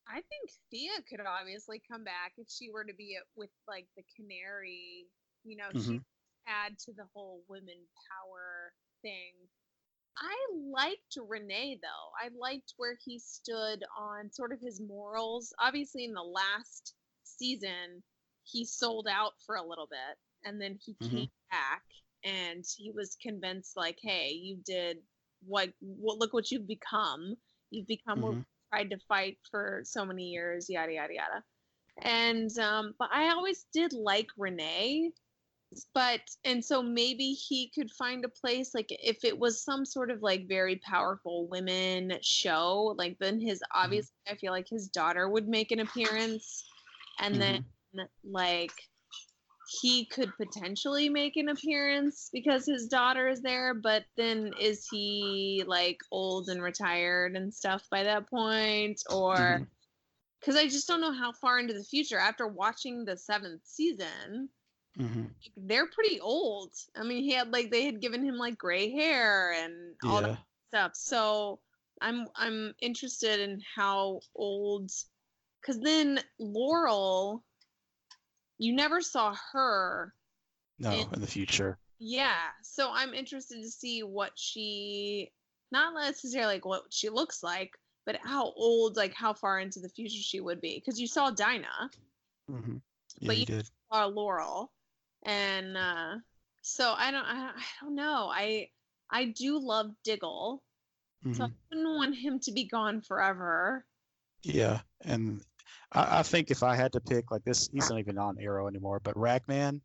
[0.09, 4.05] I think Thea could obviously come back if she were to be with like the
[4.17, 5.07] Canary.
[5.45, 5.93] You know, she Mhm.
[5.99, 6.05] could
[6.47, 7.77] add to the whole women
[8.11, 9.35] power thing.
[10.21, 10.37] I
[10.73, 12.11] liked Renee though.
[12.21, 15.53] I liked where he stood on sort of his morals.
[15.61, 18.03] Obviously, in the last season,
[18.45, 21.11] he sold out for a little bit, and then he Mhm.
[21.11, 21.83] came back
[22.25, 24.99] and he was convinced, like, "Hey, you did
[25.47, 25.73] what?
[25.81, 27.37] what look what you've become.
[27.71, 28.45] You've become what Mhm.
[28.73, 31.45] tried to fight for so many years, yada yada yada.
[32.03, 35.13] And um, but I always did like Renee,
[35.95, 40.11] but and so maybe he could find a place like if it was some sort
[40.11, 45.29] of like very powerful women show, like then his obviously I feel like his daughter
[45.29, 46.65] would make an appearance,
[47.21, 47.61] and then
[48.25, 48.73] like
[49.81, 55.63] he could potentially make an appearance because his daughter is there, but then is he
[55.67, 59.03] like old and retired and stuff by that point?
[59.11, 59.67] Or Mhm.
[60.41, 64.49] because I just don't know how far into the future after watching the seventh season,
[64.99, 65.31] Mhm.
[65.57, 66.75] they're pretty old.
[66.97, 70.39] I mean, he had like they had given him like gray hair and all that
[70.69, 70.93] stuff.
[70.97, 71.61] So
[72.01, 74.91] I'm I'm interested in how old
[75.61, 77.45] because then Laurel,
[78.59, 80.15] you never saw her
[80.79, 81.79] No, in- in the future.
[81.99, 85.33] yeah, so I'm interested to see what she
[85.71, 89.89] not necessarily like what she looks like, but how old, like how far into the
[89.91, 90.79] future she would be.
[90.79, 91.91] Because you saw Dinah,
[92.49, 92.77] hmm
[93.21, 93.71] Yeah, But you you- did.
[93.93, 94.73] saw Laurel,
[95.25, 96.17] and uh,
[96.63, 98.31] so I don't, I, I don't know.
[98.33, 98.69] I
[99.11, 100.63] I do love Diggle,
[101.33, 103.85] so I wouldn't want him to be gone forever.
[104.43, 105.41] Yeah, and
[105.93, 108.69] I, I think if I had to pick, like this, he's not even on Arrow
[108.69, 109.81] anymore, but Ragman,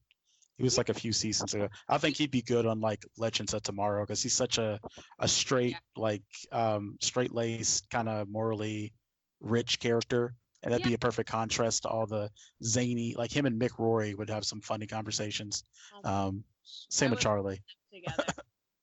[0.57, 1.67] he was like a few seasons ago.
[1.89, 4.79] I think he'd be good on like Legends of Tomorrow because he's such a
[5.19, 8.93] a straight, like um straight laced, kind of morally
[9.41, 12.29] rich character, and that'd be a perfect contrast to all the
[12.63, 15.63] zany, like him and Mick Rory would have some funny conversations.
[16.03, 17.61] Oh Um, same I with Charlie.
[17.93, 18.23] together.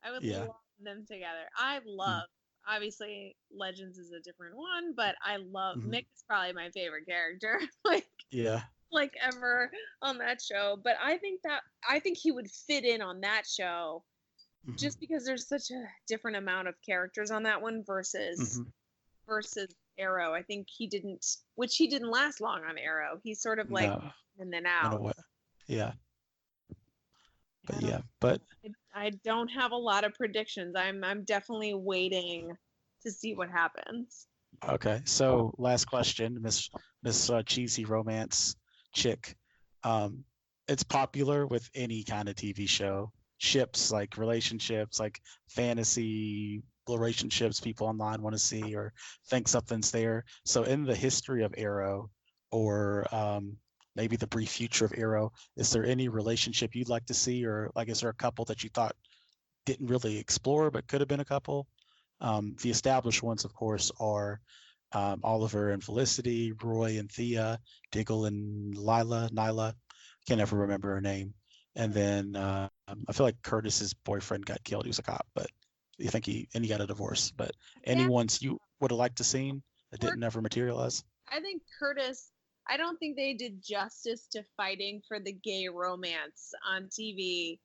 [0.05, 0.41] I would Yeah.
[0.41, 1.49] love them together.
[1.57, 2.25] I love
[2.69, 5.91] obviously Legends is a different one, but I love Mhm.
[5.91, 7.61] Mick is probably my favorite character.
[7.85, 8.63] like Yeah.
[8.93, 9.71] like ever
[10.03, 10.79] on that show.
[10.83, 14.05] But I think that I think he would fit in on that show
[14.69, 18.67] mhm, just because there's such a different amount of characters on that one versus mhm.
[19.27, 19.69] versus
[20.01, 20.33] Arrow.
[20.33, 21.25] I think he didn't
[21.55, 23.21] which he didn't last long on Arrow.
[23.23, 24.03] He's sort of like No,
[24.39, 25.17] in and know out.
[25.67, 25.93] Yeah,
[27.67, 28.41] but yeah, but
[28.95, 30.75] I, I don't have a lot of predictions.
[30.77, 32.57] I'm I'm definitely waiting
[33.03, 34.27] to see what happens.
[34.69, 36.69] Okay, so last question, Miss
[37.03, 38.57] Miss uh, Cheesy Romance
[38.95, 39.37] Chick.
[39.85, 40.25] Um,
[40.69, 43.13] it's popular with any kind of TV show.
[43.39, 46.63] Ships like relationships, like fantasy
[46.99, 48.93] relationships people online want to see or
[49.29, 50.25] think something's there.
[50.45, 52.11] So in the history of Arrow,
[52.51, 53.57] or um,
[53.97, 57.71] maybe the brief future of Arrow, is there any relationship you'd like to see, or
[57.75, 58.97] like is there a couple that you thought
[59.67, 61.67] didn't really explore but could have been a couple?
[62.21, 64.41] Um, the established ones, of course, are
[64.93, 67.59] um, Oliver and Felicity, Roy and Thea,
[67.93, 69.75] Diggle and Lyla, Nyla.
[70.27, 71.35] Can't ever remember her name.
[71.77, 72.69] And then uh,
[73.09, 74.85] I feel like Curtis's boyfriend got killed.
[74.85, 75.47] He was a cop, but
[76.01, 77.31] you think he and he got a divorce.
[77.31, 77.53] But
[77.85, 81.05] any ones you would have liked to seen that didn't ever materialize?
[81.29, 82.33] I think Curtis.
[82.69, 87.61] I don't think they did justice to fighting for the gay romance on TV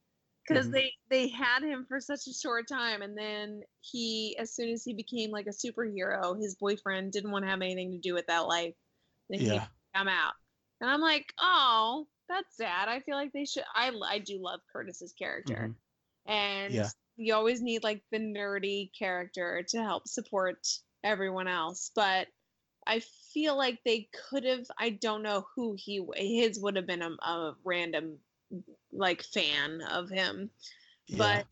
[0.48, 0.72] because Mhm.
[0.72, 4.84] they they had him for such a short time, and then he, as soon as
[4.84, 8.28] he became like a superhero, his boyfriend didn't want to have anything to do with
[8.28, 8.76] that life.
[9.30, 9.68] Then he Yeah.
[9.96, 10.34] come out,
[10.82, 12.90] and I'm like, oh, that's sad.
[12.90, 13.66] I feel like they should.
[13.74, 15.76] I I do love Curtis's character, Mhm.
[16.26, 16.90] and Yeah.
[17.18, 20.57] You always need like the nerdy character to help support
[21.03, 22.28] everyone else but
[22.88, 22.99] i
[23.34, 27.09] feel like they could have i don't know who he his would have been a,
[27.09, 28.18] a random
[28.91, 30.49] like fan of him
[31.07, 31.18] Yeah.
[31.20, 31.45] but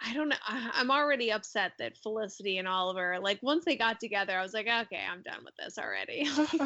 [0.00, 4.00] i don't know I, i'm already upset that felicity and oliver like once they got
[4.00, 6.28] together i was like okay i'm done with this already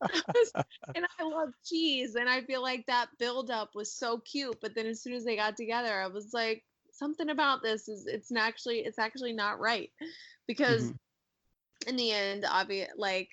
[0.94, 4.58] and I love cheese, and I feel like that build up was so cute.
[4.60, 6.64] But then as soon as they got together, I was like,
[7.02, 9.90] something about this is it's actually it's actually not right
[10.46, 10.98] because Mhm.
[11.88, 13.28] in the end, obvious like.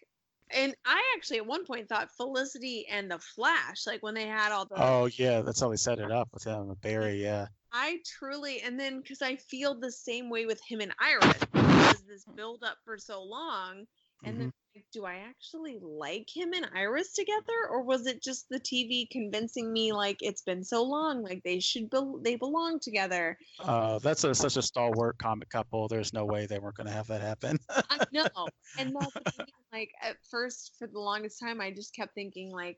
[0.51, 4.51] And I actually at one point thought Felicity and the Flash, like when they had
[4.51, 7.21] all the oh yeah, that's how they set it up with him, with Barry.
[7.21, 7.49] Yeah.
[7.71, 12.01] I truly, and then because I feel the same way with him and Iris, because
[12.07, 13.85] this build up for so long,
[14.23, 14.53] and then like,
[14.91, 19.71] do I actually like him and Iris together, or was it just the TV convincing
[19.71, 23.37] me like it's been so long, like they should be, they belong together?
[23.59, 25.87] Uh, that's a, such a stalwart comic couple.
[25.87, 27.59] There's no way they weren't going to have that happen.
[27.69, 29.37] I know, and that's
[29.71, 32.77] like at first for the longest time, I just kept thinking like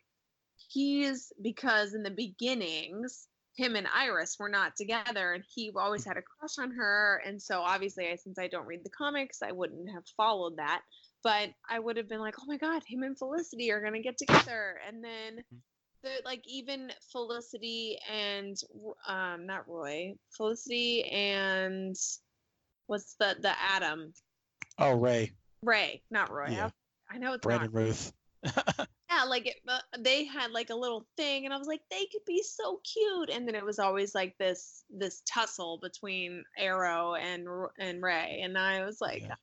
[0.70, 6.18] he's because in the beginnings him and Iris were not together and he always had
[6.18, 9.52] a crush on her and so obviously I, since I don't read the comics I
[9.52, 10.82] wouldn't have followed that
[11.24, 14.00] but I would have been like oh my god him and Felicity are going to
[14.02, 14.80] get together.
[14.88, 15.44] And then
[16.04, 18.58] the like even Felicity and
[19.08, 21.96] um not Roy Felicity and
[22.88, 24.14] what's the the Adam?
[24.80, 25.32] Oh, Ray,
[25.64, 26.48] Ray not Roy.
[26.50, 26.70] Yeah.
[27.10, 28.14] I, I know it's Brandon not Routh.
[29.12, 32.06] yeah like it, but they had like a little thing and i was like they
[32.12, 33.30] could be so cute.
[33.30, 37.48] And then it was always like this this tussle between arrow and
[37.78, 39.36] and ray and i was like Yeah.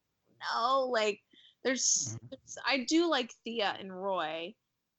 [0.57, 1.20] no like
[1.64, 2.30] there's, Mhm.
[2.30, 4.54] there's i do like thea and roy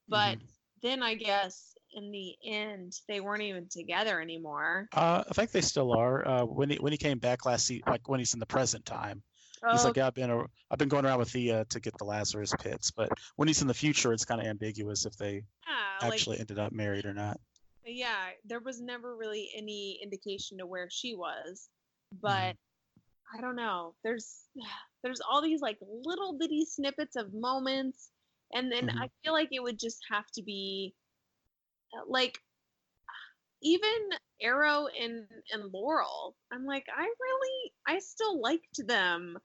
[0.08, 0.48] but Mhm.
[0.82, 5.60] then i guess in the end they weren't even together anymore Uh, I think they
[5.60, 6.26] still are.
[6.26, 8.84] Uh, when he when he came back last season, like when he's in the present
[8.84, 9.22] time,
[9.68, 11.96] he's oh, like, yeah, I've been a, I've been going around with Thea to get
[11.98, 15.42] the Lazarus pits, but when he's in the future, it's kind of ambiguous if they
[15.66, 17.40] yeah, like, actually ended up married or not.
[17.84, 21.70] yeah there was never really any indication to where she was
[22.26, 22.50] Mm-hmm.
[23.36, 24.44] I don't know there's
[25.02, 28.10] there's all these like little bitty snippets of moments
[28.52, 28.98] and then Mhm.
[29.00, 30.94] i feel like it would just have to be
[31.94, 32.38] uh, like
[33.62, 33.90] even
[34.42, 39.38] arrow and and laurel i'm like i really i still liked them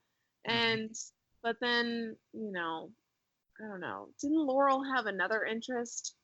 [0.48, 0.52] Mhm.
[0.52, 0.94] and
[1.42, 2.90] but then you know
[3.60, 6.14] i don't know didn't laurel have another interest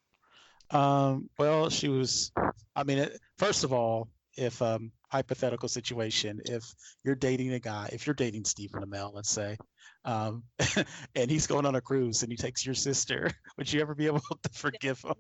[0.71, 2.33] Um, well, she was.
[2.75, 6.65] I mean, it, first of all, if um, hypothetical situation, if
[7.05, 9.59] you're dating a guy, if you're dating Stephen Amell, let's say,
[10.07, 10.43] um,
[11.15, 14.07] and he's going on a cruise and he takes your sister, would you ever be
[14.07, 15.13] able to forgive him?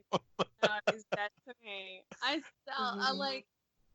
[0.95, 2.03] is that to me.
[2.23, 3.19] I still, I Mhm.
[3.19, 3.47] like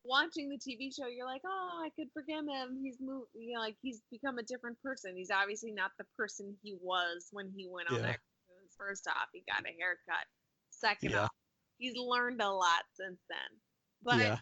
[0.04, 1.08] watching the TV show.
[1.08, 2.80] You're like, oh, I could forgive him.
[2.84, 5.18] He's moved, you know, like he's become a different person.
[5.18, 8.02] He's obviously not the person he was when he went on Yeah.
[8.04, 8.76] that cruise.
[8.78, 10.28] First off, he got a haircut.
[10.70, 11.24] Second Yeah.
[11.24, 11.32] off,
[11.80, 13.60] he's learned a lot since then.
[14.04, 14.38] But yeah.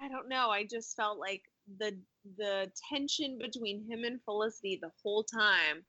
[0.00, 0.50] I don't know.
[0.50, 1.42] I just felt like
[1.78, 1.98] the
[2.36, 5.84] the tension between him and Felicity the whole time.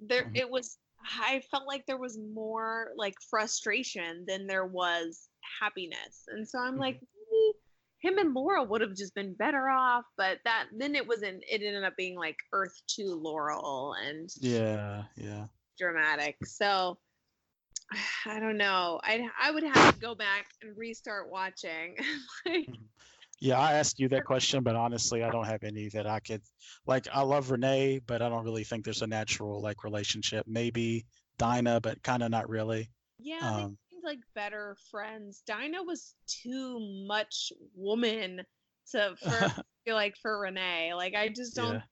[0.00, 0.36] There, Mhm.
[0.36, 0.78] it was.
[1.20, 5.28] I felt like there was more like frustration than there was
[5.60, 6.80] happiness, and so I'm Mhm.
[6.80, 7.58] like, maybe
[8.00, 10.04] him and Laurel would have just been better off.
[10.16, 11.44] But that then it wasn't.
[11.48, 15.06] It ended up being like Earth to Laurel and Yeah.
[15.16, 15.48] Yeah.
[15.78, 16.36] dramatic.
[16.44, 16.98] So
[18.26, 19.00] I don't know.
[19.02, 21.96] I I would have to go back and restart watching.
[22.46, 22.70] like,
[23.40, 26.42] Yeah, I asked you that question, but honestly, I don't have any that I could
[26.86, 27.06] like.
[27.12, 30.46] I love Renee, but I don't really think there's a natural like relationship.
[30.48, 31.06] Maybe
[31.38, 32.90] Dinah, but kind of not really.
[33.18, 35.42] Yeah, they Um, seemed like better friends.
[35.46, 38.42] Dinah was too much woman
[38.92, 39.52] to for
[39.84, 40.94] feel like for Renee.
[40.94, 41.74] Like I just don't.
[41.74, 41.82] Yeah.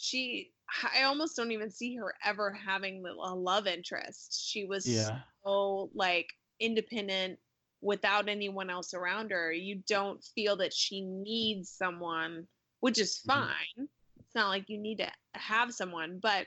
[0.00, 0.52] She,
[0.94, 4.42] I almost don't even see her ever having a love interest.
[4.48, 5.18] She was Yeah.
[5.44, 7.38] so like independent
[7.82, 9.52] without anyone else around her.
[9.52, 12.48] You don't feel that she needs someone,
[12.80, 13.26] which is Mhm.
[13.26, 13.88] fine.
[14.18, 16.46] It's not like you need to have someone, but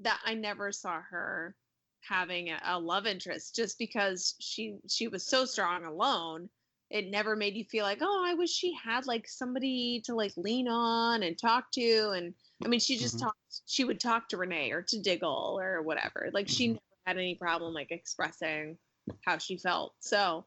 [0.00, 1.54] that I never saw her
[2.00, 6.48] having a, a love interest just because she she was so strong alone.
[6.90, 10.32] It never made you feel like, oh, I wish she had like somebody to like
[10.36, 12.10] lean on and talk to.
[12.10, 13.20] And I mean, she just Mhm.
[13.20, 13.38] talked.
[13.66, 16.30] She would talk to Renee or to Diggle or whatever.
[16.32, 16.72] Like she Mhm.
[16.74, 18.78] never had any problem like expressing
[19.22, 19.94] how she felt.
[20.00, 20.46] So,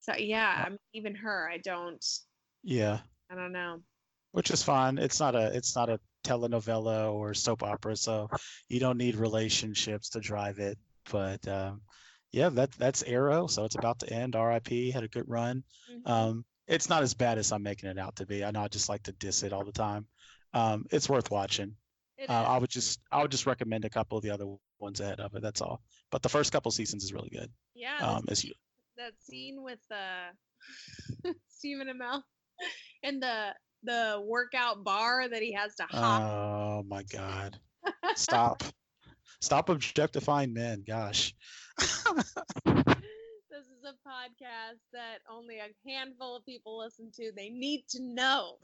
[0.00, 2.04] so yeah, I mean, even her, I don't,
[2.62, 3.00] Yeah.
[3.30, 3.82] I don't know.
[4.32, 4.98] Which is fine.
[4.98, 8.28] It's not a it's not a telenovela or soap opera, so
[8.68, 10.78] you don't need relationships to drive it.
[11.10, 11.82] But um,
[12.30, 14.34] yeah, that that's Arrow, so it's about to end.
[14.36, 14.90] R.I.P.
[14.90, 15.64] Had a good run.
[15.90, 16.08] Mhm.
[16.08, 18.44] Um, it's not as bad as I'm making it out to be.
[18.44, 20.06] I know I just like to diss it all the time.
[20.54, 21.74] Um, it's worth watching.
[22.18, 24.46] It Uh, I would just I would just recommend a couple of the other
[24.78, 25.42] ones ahead of it.
[25.42, 25.82] That's all.
[26.10, 27.50] But the first couple seasons is really good.
[27.74, 28.52] yeah, Um, as you
[28.96, 32.22] that scene with uh Stephen Amell
[33.02, 36.22] and the the workout bar that he has to hop.
[36.22, 37.58] Oh my God.
[38.14, 38.62] Stop.
[39.40, 40.84] Stop objectifying men.
[40.86, 41.34] Gosh.
[43.52, 47.30] this is a podcast that only a handful of people listen to.
[47.36, 48.56] They need to know.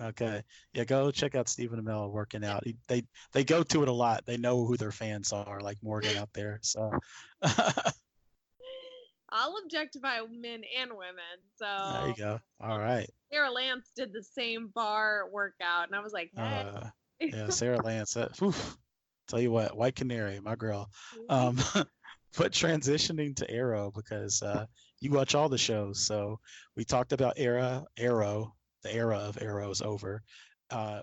[0.00, 0.42] Okay.
[0.74, 2.62] Yeah, go check out Stephen Amell working out.
[2.64, 4.26] He, they they go to it a lot.
[4.26, 6.58] They know who their fans are, like Morgan out there.
[6.60, 6.92] So
[7.42, 7.94] I'll
[9.64, 11.40] objectify men and women.
[11.56, 12.38] So there you go.
[12.60, 13.08] All right.
[13.32, 16.66] Sara Lance did the same bar workout, and I was like, hey.
[16.66, 18.12] Uh, yeah, Sara Lance.
[18.14, 18.76] That, oof,
[19.26, 20.90] tell you what, White Canary, my girl.
[21.30, 21.58] Um,
[22.36, 24.66] but transitioning to Arrow because uh,
[25.00, 26.06] you watch all the shows.
[26.06, 26.38] So
[26.76, 28.54] we talked about Era, Arrow.
[28.82, 30.22] The era of Arrow is over.
[30.70, 31.00] Uh,